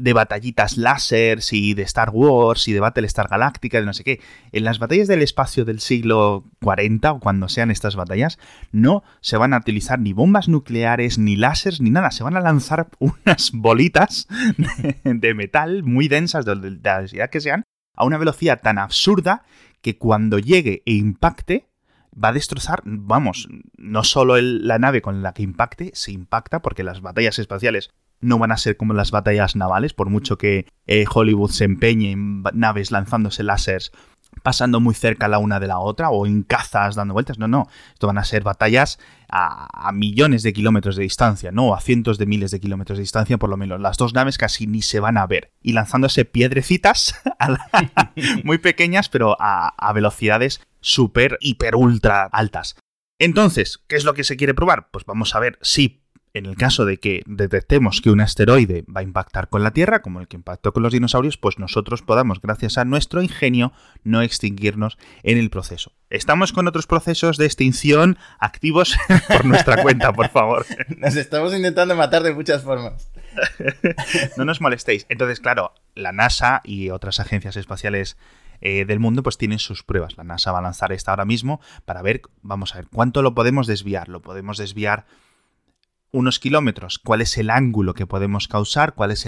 de 0.00 0.14
batallitas 0.14 0.78
láser 0.78 1.40
y 1.50 1.74
de 1.74 1.82
Star 1.82 2.10
Wars 2.10 2.66
y 2.68 2.72
de 2.72 2.80
Battlestar 2.80 3.28
Galáctica, 3.28 3.78
de 3.78 3.86
no 3.86 3.92
sé 3.92 4.02
qué. 4.02 4.20
En 4.52 4.64
las 4.64 4.78
batallas 4.78 5.08
del 5.08 5.22
espacio 5.22 5.64
del 5.64 5.80
siglo 5.80 6.44
40 6.62 7.12
o 7.12 7.20
cuando 7.20 7.48
sean 7.48 7.70
estas 7.70 7.96
batallas, 7.96 8.38
no 8.72 9.02
se 9.20 9.36
van 9.36 9.52
a 9.52 9.58
utilizar 9.58 9.98
ni 9.98 10.14
bombas 10.14 10.48
nucleares, 10.48 11.18
ni 11.18 11.36
láseres, 11.36 11.80
ni 11.80 11.90
nada. 11.90 12.10
Se 12.10 12.24
van 12.24 12.36
a 12.36 12.40
lanzar 12.40 12.88
unas 12.98 13.52
bolitas 13.52 14.26
de 15.04 15.34
metal 15.34 15.82
muy 15.82 16.08
densas, 16.08 16.46
de 16.46 16.56
la 16.56 16.98
densidad 16.98 17.30
que 17.30 17.40
sean, 17.40 17.64
a 17.94 18.04
una 18.04 18.16
velocidad 18.16 18.60
tan 18.62 18.78
absurda 18.78 19.42
que 19.82 19.98
cuando 19.98 20.38
llegue 20.38 20.82
e 20.86 20.92
impacte, 20.92 21.68
va 22.12 22.28
a 22.28 22.32
destrozar, 22.32 22.82
vamos, 22.84 23.48
no 23.76 24.02
solo 24.04 24.40
la 24.40 24.78
nave 24.78 25.02
con 25.02 25.22
la 25.22 25.32
que 25.32 25.42
impacte, 25.42 25.90
se 25.94 26.12
impacta 26.12 26.60
porque 26.62 26.84
las 26.84 27.02
batallas 27.02 27.38
espaciales 27.38 27.90
no 28.20 28.38
van 28.38 28.52
a 28.52 28.56
ser 28.56 28.76
como 28.76 28.94
las 28.94 29.10
batallas 29.10 29.56
navales, 29.56 29.94
por 29.94 30.10
mucho 30.10 30.38
que 30.38 30.66
eh, 30.86 31.04
Hollywood 31.12 31.50
se 31.50 31.64
empeñe 31.64 32.12
en 32.12 32.42
naves 32.54 32.90
lanzándose 32.90 33.42
láseres 33.42 33.92
pasando 34.42 34.80
muy 34.80 34.94
cerca 34.94 35.28
la 35.28 35.38
una 35.38 35.60
de 35.60 35.66
la 35.66 35.78
otra 35.78 36.10
o 36.10 36.26
en 36.26 36.42
cazas 36.42 36.94
dando 36.94 37.14
vueltas. 37.14 37.38
No, 37.38 37.48
no. 37.48 37.68
Esto 37.92 38.06
van 38.06 38.18
a 38.18 38.24
ser 38.24 38.42
batallas 38.42 38.98
a, 39.28 39.90
millones 39.92 40.42
de 40.42 40.52
kilómetros 40.52 40.96
de 40.96 41.02
distancia, 41.02 41.50
no 41.50 41.74
a 41.74 41.80
cientos 41.80 42.18
de 42.18 42.26
miles 42.26 42.50
de 42.50 42.60
kilómetros 42.60 42.98
de 42.98 43.02
distancia, 43.02 43.38
por 43.38 43.50
lo 43.50 43.56
menos. 43.56 43.80
Las 43.80 43.96
dos 43.96 44.14
naves 44.14 44.38
casi 44.38 44.66
ni 44.66 44.82
se 44.82 45.00
van 45.00 45.18
a 45.18 45.26
ver. 45.26 45.52
Y 45.60 45.72
lanzándose 45.72 46.24
piedrecitas 46.24 47.20
muy 48.44 48.58
pequeñas, 48.58 49.08
pero 49.08 49.36
a, 49.40 49.68
a 49.76 49.92
velocidades 49.92 50.60
súper, 50.80 51.36
hiper, 51.40 51.76
ultra 51.76 52.24
altas. 52.24 52.76
Entonces, 53.18 53.84
¿qué 53.86 53.96
es 53.96 54.04
lo 54.04 54.14
que 54.14 54.24
se 54.24 54.36
quiere 54.36 54.54
probar? 54.54 54.88
Pues 54.90 55.04
vamos 55.04 55.34
a 55.34 55.40
ver 55.40 55.58
si 55.60 55.99
en 56.32 56.46
el 56.46 56.56
caso 56.56 56.84
de 56.84 56.98
que 56.98 57.22
detectemos 57.26 58.00
que 58.00 58.10
un 58.10 58.20
asteroide 58.20 58.84
va 58.84 59.00
a 59.00 59.04
impactar 59.04 59.48
con 59.48 59.62
la 59.62 59.72
Tierra, 59.72 60.00
como 60.00 60.20
el 60.20 60.28
que 60.28 60.36
impactó 60.36 60.72
con 60.72 60.82
los 60.82 60.92
dinosaurios, 60.92 61.36
pues 61.36 61.58
nosotros 61.58 62.02
podamos, 62.02 62.40
gracias 62.40 62.78
a 62.78 62.84
nuestro 62.84 63.22
ingenio, 63.22 63.72
no 64.04 64.22
extinguirnos 64.22 64.96
en 65.22 65.38
el 65.38 65.50
proceso. 65.50 65.92
Estamos 66.08 66.52
con 66.52 66.68
otros 66.68 66.86
procesos 66.86 67.36
de 67.36 67.46
extinción 67.46 68.18
activos 68.38 68.96
por 69.28 69.44
nuestra 69.44 69.82
cuenta, 69.82 70.12
por 70.12 70.28
favor. 70.28 70.66
Nos 70.96 71.16
estamos 71.16 71.54
intentando 71.54 71.96
matar 71.96 72.22
de 72.22 72.34
muchas 72.34 72.62
formas. 72.62 73.10
no 74.36 74.44
nos 74.44 74.60
molestéis. 74.60 75.06
Entonces, 75.08 75.38
claro, 75.38 75.72
la 75.94 76.10
NASA 76.12 76.62
y 76.64 76.90
otras 76.90 77.20
agencias 77.20 77.56
espaciales 77.56 78.16
eh, 78.60 78.84
del 78.84 78.98
mundo 78.98 79.22
pues 79.22 79.38
tienen 79.38 79.58
sus 79.58 79.82
pruebas. 79.82 80.16
La 80.16 80.24
NASA 80.24 80.52
va 80.52 80.58
a 80.58 80.62
lanzar 80.62 80.92
esta 80.92 81.12
ahora 81.12 81.24
mismo 81.24 81.60
para 81.84 82.02
ver, 82.02 82.22
vamos 82.42 82.74
a 82.74 82.78
ver, 82.78 82.88
cuánto 82.92 83.22
lo 83.22 83.34
podemos 83.34 83.66
desviar. 83.66 84.08
Lo 84.08 84.20
podemos 84.20 84.58
desviar 84.58 85.06
unos 86.12 86.38
kilómetros, 86.38 86.98
cuál 86.98 87.20
es 87.20 87.38
el 87.38 87.50
ángulo 87.50 87.94
que 87.94 88.06
podemos 88.06 88.48
causar, 88.48 88.94
cuál 88.94 89.10
es 89.10 89.26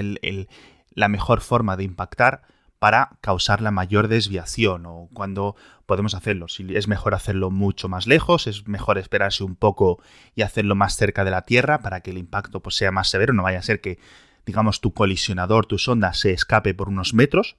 la 0.90 1.08
mejor 1.08 1.40
forma 1.40 1.76
de 1.76 1.84
impactar 1.84 2.42
para 2.78 3.18
causar 3.20 3.60
la 3.60 3.70
mayor 3.70 4.08
desviación 4.08 4.86
o 4.86 5.08
cuándo 5.14 5.54
podemos 5.86 6.14
hacerlo. 6.14 6.48
Si 6.48 6.66
es 6.74 6.88
mejor 6.88 7.14
hacerlo 7.14 7.50
mucho 7.50 7.88
más 7.88 8.08
lejos, 8.08 8.48
es 8.48 8.66
mejor 8.66 8.98
esperarse 8.98 9.44
un 9.44 9.54
poco 9.54 10.02
y 10.34 10.42
hacerlo 10.42 10.74
más 10.74 10.96
cerca 10.96 11.24
de 11.24 11.30
la 11.30 11.42
Tierra 11.42 11.78
para 11.80 12.00
que 12.00 12.10
el 12.10 12.18
impacto 12.18 12.60
pues, 12.60 12.74
sea 12.74 12.90
más 12.90 13.08
severo, 13.08 13.34
no 13.34 13.44
vaya 13.44 13.60
a 13.60 13.62
ser 13.62 13.80
que 13.80 13.98
digamos, 14.44 14.80
tu 14.80 14.92
colisionador, 14.92 15.66
tu 15.66 15.78
sonda, 15.78 16.14
se 16.14 16.32
escape 16.32 16.74
por 16.74 16.88
unos 16.88 17.14
metros 17.14 17.56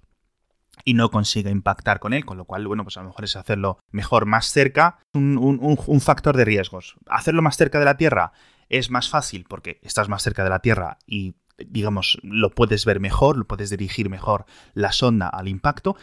y 0.85 0.95
no 0.95 1.11
consiga 1.11 1.51
impactar 1.51 1.99
con 1.99 2.13
él, 2.13 2.25
con 2.25 2.37
lo 2.37 2.45
cual, 2.45 2.67
bueno, 2.67 2.83
pues 2.83 2.97
a 2.97 3.01
lo 3.01 3.07
mejor 3.07 3.25
es 3.25 3.35
hacerlo 3.35 3.79
mejor 3.91 4.25
más 4.25 4.47
cerca, 4.47 4.99
un, 5.13 5.37
un 5.37 6.01
factor 6.01 6.35
de 6.35 6.45
riesgos. 6.45 6.95
Hacerlo 7.07 7.41
más 7.41 7.57
cerca 7.57 7.79
de 7.79 7.85
la 7.85 7.97
Tierra 7.97 8.33
es 8.73 8.89
más 8.89 9.09
fácil 9.09 9.45
porque 9.47 9.79
estás 9.83 10.09
más 10.09 10.23
cerca 10.23 10.43
de 10.43 10.49
la 10.49 10.59
Tierra 10.59 10.97
y 11.05 11.35
digamos, 11.57 12.17
lo 12.23 12.49
puedes 12.49 12.83
ver 12.83 12.99
mejor, 12.99 13.37
lo 13.37 13.45
puedes 13.45 13.69
dirigir 13.69 14.09
mejor 14.09 14.45
la 14.73 14.91
sonda 14.91 15.27
al 15.29 15.47
impacto, 15.47 15.95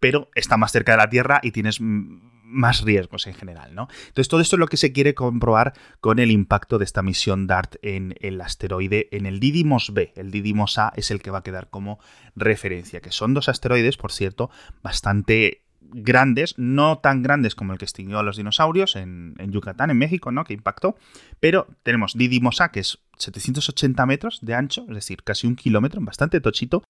pero 0.00 0.28
está 0.34 0.58
más 0.58 0.70
cerca 0.70 0.92
de 0.92 0.98
la 0.98 1.08
Tierra 1.08 1.40
y 1.42 1.52
tienes 1.52 1.78
más 1.80 2.82
riesgos 2.82 3.26
en 3.26 3.34
general, 3.34 3.74
¿no? 3.74 3.88
Entonces 4.08 4.28
todo 4.28 4.40
esto 4.40 4.56
es 4.56 4.60
lo 4.60 4.68
que 4.68 4.76
se 4.76 4.92
quiere 4.92 5.14
comprobar 5.14 5.72
con 6.00 6.18
el 6.18 6.30
impacto 6.30 6.78
de 6.78 6.84
esta 6.84 7.02
misión 7.02 7.46
DART 7.46 7.76
en 7.82 8.14
el 8.20 8.40
asteroide, 8.40 9.08
en 9.12 9.26
el 9.26 9.40
Didymos 9.40 9.92
B. 9.92 10.12
El 10.16 10.30
Didymos 10.30 10.78
A 10.78 10.92
es 10.96 11.10
el 11.10 11.20
que 11.20 11.30
va 11.30 11.38
a 11.38 11.42
quedar 11.42 11.70
como 11.70 11.98
referencia, 12.36 13.00
que 13.00 13.12
son 13.12 13.34
dos 13.34 13.48
asteroides, 13.48 13.96
por 13.96 14.12
cierto, 14.12 14.50
bastante 14.82 15.67
grandes, 15.90 16.54
no 16.58 16.98
tan 16.98 17.22
grandes 17.22 17.54
como 17.54 17.72
el 17.72 17.78
que 17.78 17.84
extinguió 17.84 18.18
a 18.18 18.22
los 18.22 18.36
dinosaurios 18.36 18.96
en, 18.96 19.34
Yucatán, 19.50 19.90
en 19.90 19.98
México, 19.98 20.30
¿no? 20.30 20.44
Que 20.44 20.54
impactó. 20.54 20.96
Pero 21.40 21.66
tenemos 21.82 22.14
Didymos 22.14 22.60
A, 22.60 22.70
que 22.70 22.80
es 22.80 22.98
780 23.18 24.06
metros 24.06 24.38
de 24.42 24.54
ancho, 24.54 24.84
es 24.88 24.94
decir, 24.94 25.22
casi 25.22 25.46
un 25.46 25.56
kilómetro, 25.56 26.00
bastante 26.00 26.40
tochito. 26.40 26.82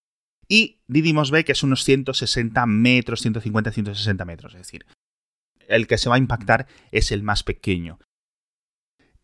Y 0.49 0.81
Didymos 0.87 1.31
B, 1.31 1.45
que 1.45 1.53
es 1.53 1.63
unos 1.63 1.85
160 1.85 2.67
metros, 2.67 3.21
150, 3.21 3.71
160 3.71 4.25
metros. 4.25 4.55
Es 4.55 4.61
decir, 4.61 4.87
el 5.69 5.87
que 5.87 5.99
se 5.99 6.09
va 6.09 6.17
a 6.17 6.19
impactar 6.19 6.67
es 6.91 7.13
el 7.13 7.23
más 7.23 7.43
pequeño. 7.43 7.99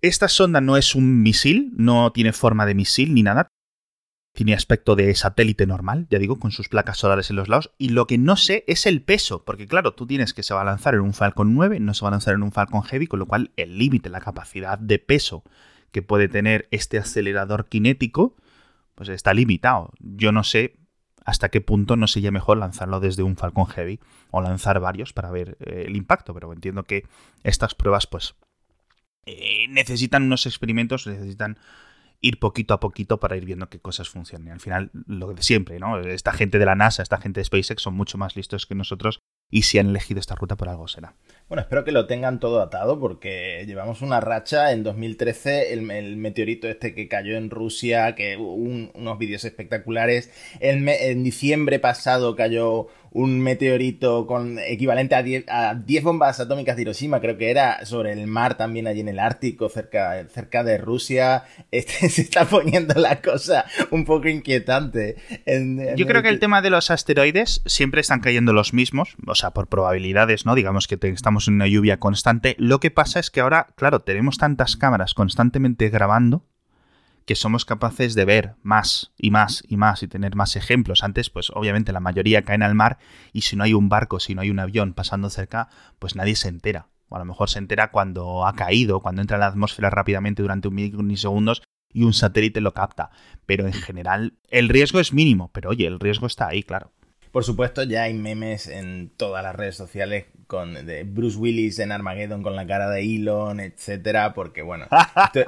Esta 0.03 0.29
sonda 0.29 0.61
no 0.61 0.77
es 0.77 0.95
un 0.95 1.23
misil, 1.23 1.73
no 1.77 2.13
tiene 2.13 2.35
forma 2.35 2.67
de 2.67 2.75
misil 2.75 3.15
ni 3.15 3.23
nada. 3.23 3.49
Tiene 4.35 4.53
aspecto 4.53 4.97
de 4.97 5.15
satélite 5.15 5.65
normal, 5.65 6.09
ya 6.11 6.19
digo, 6.19 6.41
con 6.41 6.51
sus 6.51 6.69
placas 6.69 6.99
solares 6.99 7.31
en 7.31 7.37
los 7.37 7.49
lados. 7.49 7.73
Y 7.79 7.91
lo 7.91 8.07
que 8.07 8.19
no 8.19 8.37
sé 8.37 8.65
es 8.67 8.85
el 8.85 9.01
peso, 9.01 9.45
porque 9.45 9.69
claro, 9.69 9.95
tú 9.95 10.07
tienes 10.07 10.35
que 10.35 10.43
se 10.43 10.53
va 10.53 10.63
a 10.63 10.65
lanzar 10.65 10.95
en 10.95 11.01
un 11.03 11.15
Falcon 11.15 11.55
9, 11.55 11.79
no 11.79 11.95
se 11.95 12.03
va 12.03 12.09
a 12.09 12.11
lanzar 12.11 12.35
en 12.35 12.43
un 12.43 12.51
Falcon 12.51 12.83
Heavy, 12.83 13.07
con 13.07 13.21
lo 13.21 13.27
cual 13.27 13.53
el 13.57 13.79
límite, 13.79 14.11
la 14.11 14.21
capacidad 14.21 14.77
de 14.77 14.99
peso 14.99 15.45
que 15.93 16.03
puede 16.03 16.29
tener 16.29 16.67
este 16.73 16.99
acelerador 16.99 17.69
cinético, 17.71 18.35
pues 18.97 19.09
está 19.09 19.33
limitado. 19.33 19.93
Yo 20.01 20.33
no 20.33 20.43
sé 20.43 20.77
hasta 21.25 21.49
qué 21.49 21.61
punto 21.61 21.97
no 21.97 22.07
sería 22.07 22.33
mejor 22.33 22.59
lanzarlo 22.59 22.99
desde 22.99 23.23
un 23.23 23.37
Falcon 23.37 23.67
Heavy 23.67 24.01
o 24.33 24.41
lanzar 24.41 24.81
varios 24.81 25.13
para 25.13 25.31
ver 25.31 25.57
eh, 25.61 25.85
el 25.87 25.97
impacto, 25.97 26.35
pero 26.35 26.53
entiendo 26.53 26.83
que 26.83 27.07
estas 27.45 27.75
pruebas 27.75 28.09
pues 28.09 28.35
eh, 29.27 29.67
necesitan 29.69 30.25
unos 30.25 30.47
experimentos, 30.47 31.07
necesitan 31.07 31.59
ir 32.25 32.39
poquito 32.39 32.73
a 32.73 32.81
poquito 32.81 33.21
para 33.21 33.37
ir 33.37 33.45
viendo 33.45 33.69
qué 33.69 33.79
cosas 33.79 34.09
funcionan. 34.09 34.55
Al 34.55 34.61
final, 34.61 34.91
lo 35.07 35.35
de 35.35 35.43
siempre, 35.43 35.79
¿no? 35.79 36.01
Esta 36.01 36.33
gente 36.33 36.59
de 36.59 36.65
la 36.65 36.75
NASA, 36.75 37.03
esta 37.03 37.19
gente 37.19 37.41
de 37.41 37.45
SpaceX 37.45 37.83
son 37.83 37.95
mucho 37.95 38.17
más 38.17 38.35
listos 38.35 38.65
que 38.65 38.75
nosotros 38.75 39.19
y 39.51 39.63
si 39.63 39.79
han 39.79 39.91
elegido 39.91 40.21
esta 40.21 40.35
ruta 40.35 40.57
por 40.57 40.71
algo 40.71 40.89
será. 40.89 41.17
Bueno, 41.49 41.61
espero 41.61 41.85
que 41.85 41.93
lo 41.93 42.07
tengan 42.07 42.41
todo 42.41 42.63
atado 42.63 42.99
porque 42.99 43.65
llevamos 43.67 44.01
una 44.01 44.21
racha 44.21 44.73
en 44.73 44.83
2013, 44.83 45.75
el, 45.75 45.83
meteorito 45.83 46.67
este 46.67 46.95
que 46.95 47.09
cayó 47.09 47.37
en 47.37 47.51
Rusia, 47.51 48.15
que 48.15 48.39
unos 48.39 49.19
vídeos 49.19 49.45
espectaculares. 49.45 50.31
en 50.61 51.23
diciembre 51.23 51.79
pasado 51.79 52.35
cayó 52.37 52.89
un 53.15 53.41
meteorito 53.41 54.27
con 54.27 54.59
equivalente 54.59 55.15
a 55.15 55.23
10, 55.23 55.45
a 55.49 55.75
10 55.77 56.05
bombas 56.05 56.41
atómicas 56.41 56.75
de 56.75 56.83
Hiroshima, 56.83 57.21
creo 57.21 57.39
que 57.39 57.49
era 57.49 57.87
sobre 57.87 58.13
el 58.13 58.27
mar 58.27 58.57
también 58.57 58.89
allí 58.89 59.01
en 59.01 59.09
el 59.09 59.21
Ártico, 59.21 59.69
cerca, 59.69 60.27
cerca 60.29 60.63
de 60.63 60.77
Rusia. 60.79 61.45
Este, 61.71 62.09
se 62.09 62.23
está 62.23 62.45
poniendo 62.45 62.95
la 63.01 63.21
cosa 63.21 63.65
un 63.91 64.05
poco 64.05 64.29
inquietante. 64.29 65.17
Yo 65.97 66.07
creo 66.07 66.23
que 66.23 66.29
el 66.29 66.39
tema 66.39 66.63
de 66.63 66.71
los 66.71 66.91
asteroides 66.91 67.63
siempre 67.67 68.01
están 68.01 68.21
cayendo 68.21 68.53
los 68.53 68.73
mismos, 68.73 69.17
o 69.27 69.35
sea, 69.35 69.51
por 69.51 69.67
probabilidades, 69.67 70.47
¿no? 70.47 70.55
Digamos 70.55 70.87
que 70.87 70.99
estamos 71.09 71.49
en 71.49 71.55
una 71.55 71.67
lluvia 71.67 71.99
constante. 71.99 72.55
Lo 72.59 72.79
que 72.79 72.93
pasa 72.93 73.19
es 73.19 73.31
que 73.31 73.41
ahora, 73.41 73.69
claro, 73.77 74.03
tenemos 74.03 74.39
tantas 74.39 74.77
cámaras 74.77 75.15
constantemente 75.15 75.89
grabando 75.89 76.45
que 77.27 77.35
somos 77.35 77.65
capaces 77.65 78.15
de 78.15 78.25
ver 78.25 78.55
más 78.63 79.13
y 79.17 79.31
más 79.31 79.63
y 79.67 79.77
más 79.77 80.03
y 80.03 80.09
tener 80.09 80.37
más 80.37 80.57
ejemplos. 80.57 81.03
Antes, 81.03 81.31
pues 81.31 81.51
obviamente 81.51 81.93
la 81.93 82.01
mayoría 82.01 82.43
caen 82.43 82.63
al 82.63 82.75
mar 82.75 82.99
y 83.33 83.43
si 83.43 83.57
no 83.57 83.65
hay 83.65 83.75
un 83.75 83.89
barco, 83.89 84.21
si 84.21 84.35
no 84.35 84.43
hay 84.43 84.51
un 84.51 84.59
avión 84.59 84.93
pasando 84.93 85.31
cerca, 85.31 85.69
pues 85.99 86.17
nadie 86.17 86.37
se 86.37 86.49
entera. 86.49 86.89
O 87.09 87.17
a 87.17 87.19
lo 87.19 87.25
mejor 87.25 87.51
se 87.51 87.59
entera 87.59 87.91
cuando 87.91 88.47
ha 88.47 88.55
caído, 88.55 89.01
cuando 89.01 89.23
entra 89.23 89.37
en 89.37 89.41
la 89.41 89.47
atmósfera 89.47 89.91
rápidamente 89.91 90.43
durante 90.43 90.69
un 90.69 90.75
milisegundos 90.75 91.63
y 91.93 92.03
un 92.03 92.13
satélite 92.13 92.61
lo 92.61 92.75
capta. 92.75 93.11
Pero 93.47 93.67
en 93.67 93.73
general 93.73 94.35
el 94.51 94.69
riesgo 94.69 95.01
es 95.01 95.13
mínimo, 95.13 95.51
pero 95.53 95.71
oye, 95.71 95.87
el 95.87 96.01
riesgo 96.01 96.27
está 96.27 96.49
ahí, 96.49 96.63
claro. 96.63 96.93
Por 97.35 97.43
supuesto, 97.43 97.83
ya 97.83 98.05
hay 98.05 98.15
memes 98.15 98.69
en 98.69 99.11
todas 99.17 99.43
las 99.43 99.57
redes 99.57 99.77
sociales 99.77 100.27
con 100.47 100.87
de 100.87 101.03
Bruce 101.03 101.37
Willis 101.37 101.81
en 101.81 101.91
Armageddon 101.91 102.45
con 102.45 102.55
la 102.55 102.65
cara 102.65 102.89
de 102.91 103.01
Elon, 103.01 103.59
etcétera, 103.59 104.35
porque 104.35 104.63
bueno, 104.63 104.87
esto 105.35 105.41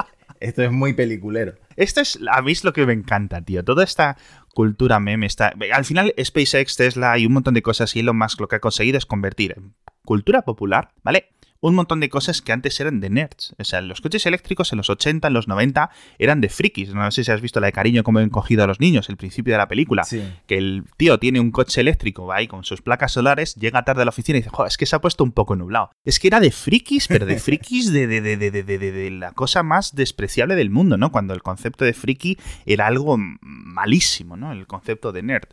es 0.62 0.72
muy 0.72 0.92
peliculero. 0.92 1.54
Esto 1.76 2.00
es, 2.00 2.18
a 2.30 2.42
mí 2.42 2.52
lo 2.62 2.72
que 2.72 2.86
me 2.86 2.92
encanta, 2.92 3.42
tío. 3.42 3.64
Toda 3.64 3.84
esta 3.84 4.16
cultura 4.54 5.00
meme 5.00 5.26
está... 5.26 5.52
Al 5.72 5.84
final, 5.84 6.14
SpaceX, 6.22 6.76
Tesla 6.76 7.18
y 7.18 7.26
un 7.26 7.32
montón 7.32 7.54
de 7.54 7.62
cosas 7.62 7.94
y 7.96 8.00
Elon 8.00 8.18
Musk 8.18 8.40
lo 8.40 8.48
que 8.48 8.56
ha 8.56 8.60
conseguido 8.60 8.98
es 8.98 9.06
convertir 9.06 9.54
en 9.56 9.74
cultura 10.04 10.42
popular, 10.42 10.92
¿vale? 11.02 11.30
Un 11.60 11.74
montón 11.74 12.00
de 12.00 12.08
cosas 12.08 12.42
que 12.42 12.52
antes 12.52 12.78
eran 12.80 13.00
de 13.00 13.10
nerds. 13.10 13.54
O 13.58 13.64
sea, 13.64 13.80
los 13.80 14.00
coches 14.00 14.26
eléctricos 14.26 14.72
en 14.72 14.78
los 14.78 14.90
80, 14.90 15.28
en 15.28 15.34
los 15.34 15.48
90 15.48 15.90
eran 16.18 16.40
de 16.40 16.48
frikis. 16.48 16.94
No 16.94 17.10
sé 17.10 17.24
si 17.24 17.30
has 17.30 17.40
visto 17.40 17.60
la 17.60 17.66
de 17.66 17.72
cariño 17.72 18.02
como 18.04 18.18
han 18.18 18.30
cogido 18.30 18.64
a 18.64 18.66
los 18.66 18.80
niños, 18.80 19.08
el 19.08 19.16
principio 19.16 19.54
de 19.54 19.58
la 19.58 19.68
película. 19.68 20.04
Que 20.46 20.58
el 20.58 20.84
tío 20.96 21.18
tiene 21.18 21.40
un 21.40 21.50
coche 21.50 21.80
eléctrico, 21.80 22.26
va 22.26 22.36
ahí 22.36 22.48
con 22.48 22.64
sus 22.64 22.82
placas 22.82 23.12
solares, 23.12 23.54
llega 23.54 23.84
tarde 23.84 24.02
a 24.02 24.04
la 24.04 24.10
oficina 24.10 24.38
y 24.38 24.40
dice, 24.40 24.50
Joder, 24.50 24.68
es 24.68 24.76
que 24.76 24.86
se 24.86 24.96
ha 24.96 25.00
puesto 25.00 25.24
un 25.24 25.32
poco 25.32 25.56
nublado. 25.56 25.90
Es 26.04 26.20
que 26.20 26.28
era 26.28 26.40
de 26.40 26.50
frikis, 26.50 27.08
pero 27.08 27.26
de 27.26 27.38
frikis 27.38 27.92
de, 27.92 28.06
de, 28.06 28.20
de, 28.20 28.50
de, 28.50 29.10
la 29.10 29.32
cosa 29.32 29.62
más 29.62 29.94
despreciable 29.94 30.56
del 30.56 30.70
mundo, 30.70 30.96
¿no? 30.96 31.10
Cuando 31.12 31.34
el 31.34 31.42
concepto 31.42 31.84
de 31.84 31.92
friki 31.92 32.38
era 32.64 32.86
algo 32.86 33.16
malísimo, 33.18 34.36
¿no? 34.36 34.52
El 34.52 34.66
concepto 34.66 35.12
de 35.12 35.22
nerd. 35.22 35.48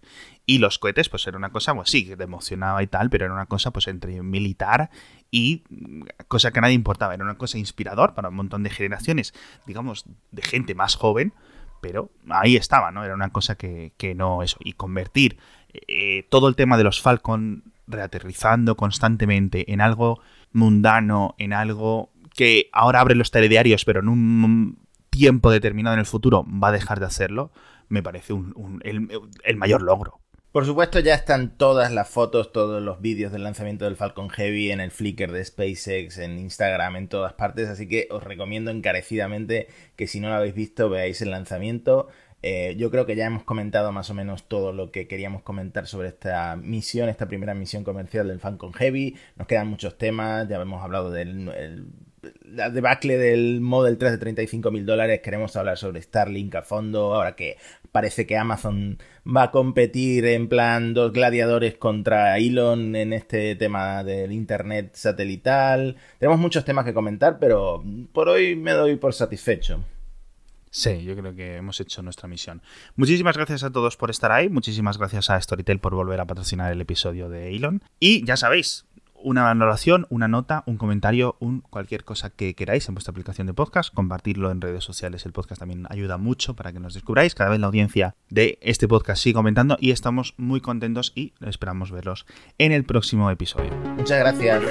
Y 0.45 0.58
los 0.58 0.77
cohetes, 0.77 1.08
pues 1.08 1.25
era 1.25 1.38
una 1.38 1.51
cosa, 1.51 1.73
pues 1.73 1.89
sí, 1.89 2.06
que 2.06 2.21
emocionaba 2.21 2.84
y 2.84 2.88
tal, 2.88 3.10
pero 3.10 3.25
era 3.25 3.34
una 3.34 3.45
cosa, 3.45 3.71
pues 3.71 3.88
entre 3.88 4.21
militar 4.21 4.89
y 5.32 5.63
mm, 5.69 6.01
cosa 6.27 6.51
que 6.51 6.60
a 6.60 6.62
nadie 6.62 6.75
importaba. 6.75 7.13
Era 7.13 7.23
una 7.23 7.38
cosa 7.38 7.58
inspirador 7.58 8.13
para 8.13 8.29
un 8.29 8.36
montón 8.36 8.63
de 8.63 8.69
generaciones, 8.69 9.34
digamos, 9.65 10.06
de 10.32 10.41
gente 10.41 10.75
más 10.75 10.95
joven, 10.95 11.34
pero 11.82 12.12
ahí 12.29 12.58
estaba, 12.58 12.91
¿no? 12.91 13.06
Era 13.06 13.13
una 13.13 13.29
cosa 13.29 13.56
que, 13.56 13.93
no 14.15 14.43
eso. 14.43 14.58
Y 14.60 14.73
convertir 14.73 15.38
eh, 15.88 16.27
todo 16.29 16.49
el 16.49 16.56
tema 16.56 16.77
de 16.77 16.84
los 16.84 17.01
Falcon 17.01 17.63
reaterrizando 17.88 18.75
constantemente 18.75 19.71
en 19.71 19.79
algo 19.79 20.21
mundano, 20.51 21.36
en 21.38 21.53
algo 21.53 22.12
que 22.36 22.69
ahora 22.73 22.99
abre 22.99 23.15
los 23.15 23.32
telediarios, 23.32 23.86
pero 23.86 24.01
en 24.01 24.10
un 24.10 24.79
tiempo 25.10 25.51
determinado 25.51 25.93
en 25.93 25.99
el 25.99 26.06
futuro 26.06 26.45
va 26.45 26.69
a 26.69 26.71
dejar 26.71 26.99
de 26.99 27.06
hacerlo, 27.06 27.51
me 27.88 28.01
parece 28.01 28.34
el 28.34 29.58
mayor 29.58 29.84
logro. 29.84 30.23
Por 30.53 30.67
supuesto 30.67 30.99
ya 30.99 31.15
están 31.15 31.57
todas 31.57 31.91
las 31.91 32.07
fotos, 32.07 32.51
todos 32.51 32.79
los 32.79 33.01
vídeos 33.01 33.31
del 33.31 33.41
lanzamiento 33.41 33.85
del 33.85 33.95
Falcon 33.95 34.29
Heavy 34.29 34.69
en 34.69 34.81
el 34.81 34.91
Flickr 34.91 35.31
de 35.31 35.43
SpaceX, 35.43 36.19
en 36.19 36.37
Instagram, 36.37 36.95
en 36.95 37.07
todas 37.07 37.33
partes, 37.33 37.69
así 37.69 37.87
que 37.87 38.07
os 38.11 38.23
recomiendo 38.23 38.69
encarecidamente 38.69 39.67
que 39.95 40.05
si 40.05 40.19
no 40.19 40.29
lo 40.29 40.35
habéis 40.35 40.53
visto 40.53 40.91
veáis 40.91 41.23
el 41.23 41.31
lanzamiento. 41.31 42.07
Eh, 42.43 42.75
yo 42.77 42.91
creo 42.91 43.07
que 43.07 43.15
ya 43.15 43.25
hemos 43.25 43.43
comentado 43.43 43.91
más 43.91 44.11
o 44.11 44.13
menos 44.13 44.47
todo 44.47 44.73
lo 44.73 44.91
que 44.91 45.07
queríamos 45.07 45.41
comentar 45.41 45.87
sobre 45.87 46.09
esta 46.09 46.55
misión, 46.55 47.09
esta 47.09 47.27
primera 47.27 47.55
misión 47.55 47.83
comercial 47.83 48.27
del 48.27 48.39
Falcon 48.39 48.73
Heavy. 48.73 49.17
Nos 49.37 49.47
quedan 49.47 49.69
muchos 49.69 49.97
temas, 49.97 50.47
ya 50.47 50.61
hemos 50.61 50.83
hablado 50.83 51.09
del 51.09 51.87
la 52.45 52.69
debacle 52.69 53.17
del 53.17 53.62
Model 53.62 53.97
3 53.97 54.13
de 54.13 54.17
35 54.17 54.71
mil 54.71 54.86
dólares, 54.86 55.21
queremos 55.21 55.55
hablar 55.55 55.77
sobre 55.77 56.01
Starlink 56.01 56.55
a 56.55 56.62
fondo, 56.62 57.13
ahora 57.13 57.36
que 57.36 57.57
parece 57.91 58.25
que 58.25 58.38
Amazon 58.38 58.97
va 59.25 59.43
a 59.43 59.51
competir 59.51 60.25
en 60.25 60.47
plan 60.49 60.93
dos 60.93 61.13
gladiadores 61.13 61.75
contra 61.75 62.38
Elon 62.38 62.95
en 62.95 63.13
este 63.13 63.55
tema 63.55 64.03
del 64.03 64.31
Internet 64.31 64.91
satelital. 64.93 65.97
Tenemos 66.19 66.39
muchos 66.39 66.65
temas 66.65 66.86
que 66.86 66.93
comentar, 66.93 67.39
pero 67.39 67.83
por 68.12 68.29
hoy 68.29 68.55
me 68.55 68.71
doy 68.71 68.95
por 68.95 69.13
satisfecho. 69.13 69.83
Sí, 70.75 71.03
yo 71.03 71.15
creo 71.15 71.36
que 71.36 71.57
hemos 71.57 71.79
hecho 71.79 72.01
nuestra 72.01 72.27
misión. 72.27 72.63
Muchísimas 72.95 73.38
gracias 73.38 73.63
a 73.63 73.71
todos 73.71 73.95
por 73.95 74.09
estar 74.09 74.31
ahí. 74.31 74.49
Muchísimas 74.49 74.97
gracias 74.97 75.29
a 75.29 75.39
Storytel 75.39 75.77
por 75.77 75.93
volver 75.93 76.19
a 76.19 76.25
patrocinar 76.25 76.71
el 76.71 76.81
episodio 76.81 77.29
de 77.29 77.55
Elon. 77.55 77.83
Y 77.99 78.25
ya 78.25 78.38
sabéis, 78.38 78.88
una 79.23 79.43
valoración, 79.43 80.05
una 80.09 80.27
nota, 80.27 80.63
un 80.65 80.77
comentario, 80.77 81.36
un 81.39 81.62
cualquier 81.62 82.03
cosa 82.03 82.29
que 82.29 82.53
queráis 82.53 82.88
en 82.88 82.95
vuestra 82.95 83.12
aplicación 83.12 83.47
de 83.47 83.53
podcast, 83.53 83.93
compartirlo 83.93 84.51
en 84.51 84.62
redes 84.62 84.83
sociales. 84.83 85.25
El 85.25 85.31
podcast 85.31 85.59
también 85.59 85.88
ayuda 85.89 86.17
mucho 86.17 86.55
para 86.55 86.71
que 86.71 86.79
nos 86.79 86.93
descubráis. 86.93 87.36
Cada 87.36 87.49
vez 87.49 87.59
la 87.59 87.67
audiencia 87.67 88.15
de 88.29 88.59
este 88.62 88.88
podcast 88.88 89.21
sigue 89.21 89.38
aumentando 89.38 89.77
y 89.79 89.91
estamos 89.91 90.33
muy 90.38 90.62
contentos 90.62 91.12
y 91.15 91.33
esperamos 91.41 91.91
verlos 91.91 92.25
en 92.57 92.71
el 92.71 92.83
próximo 92.83 93.29
episodio. 93.31 93.71
Muchas 93.97 94.19
gracias. 94.19 94.62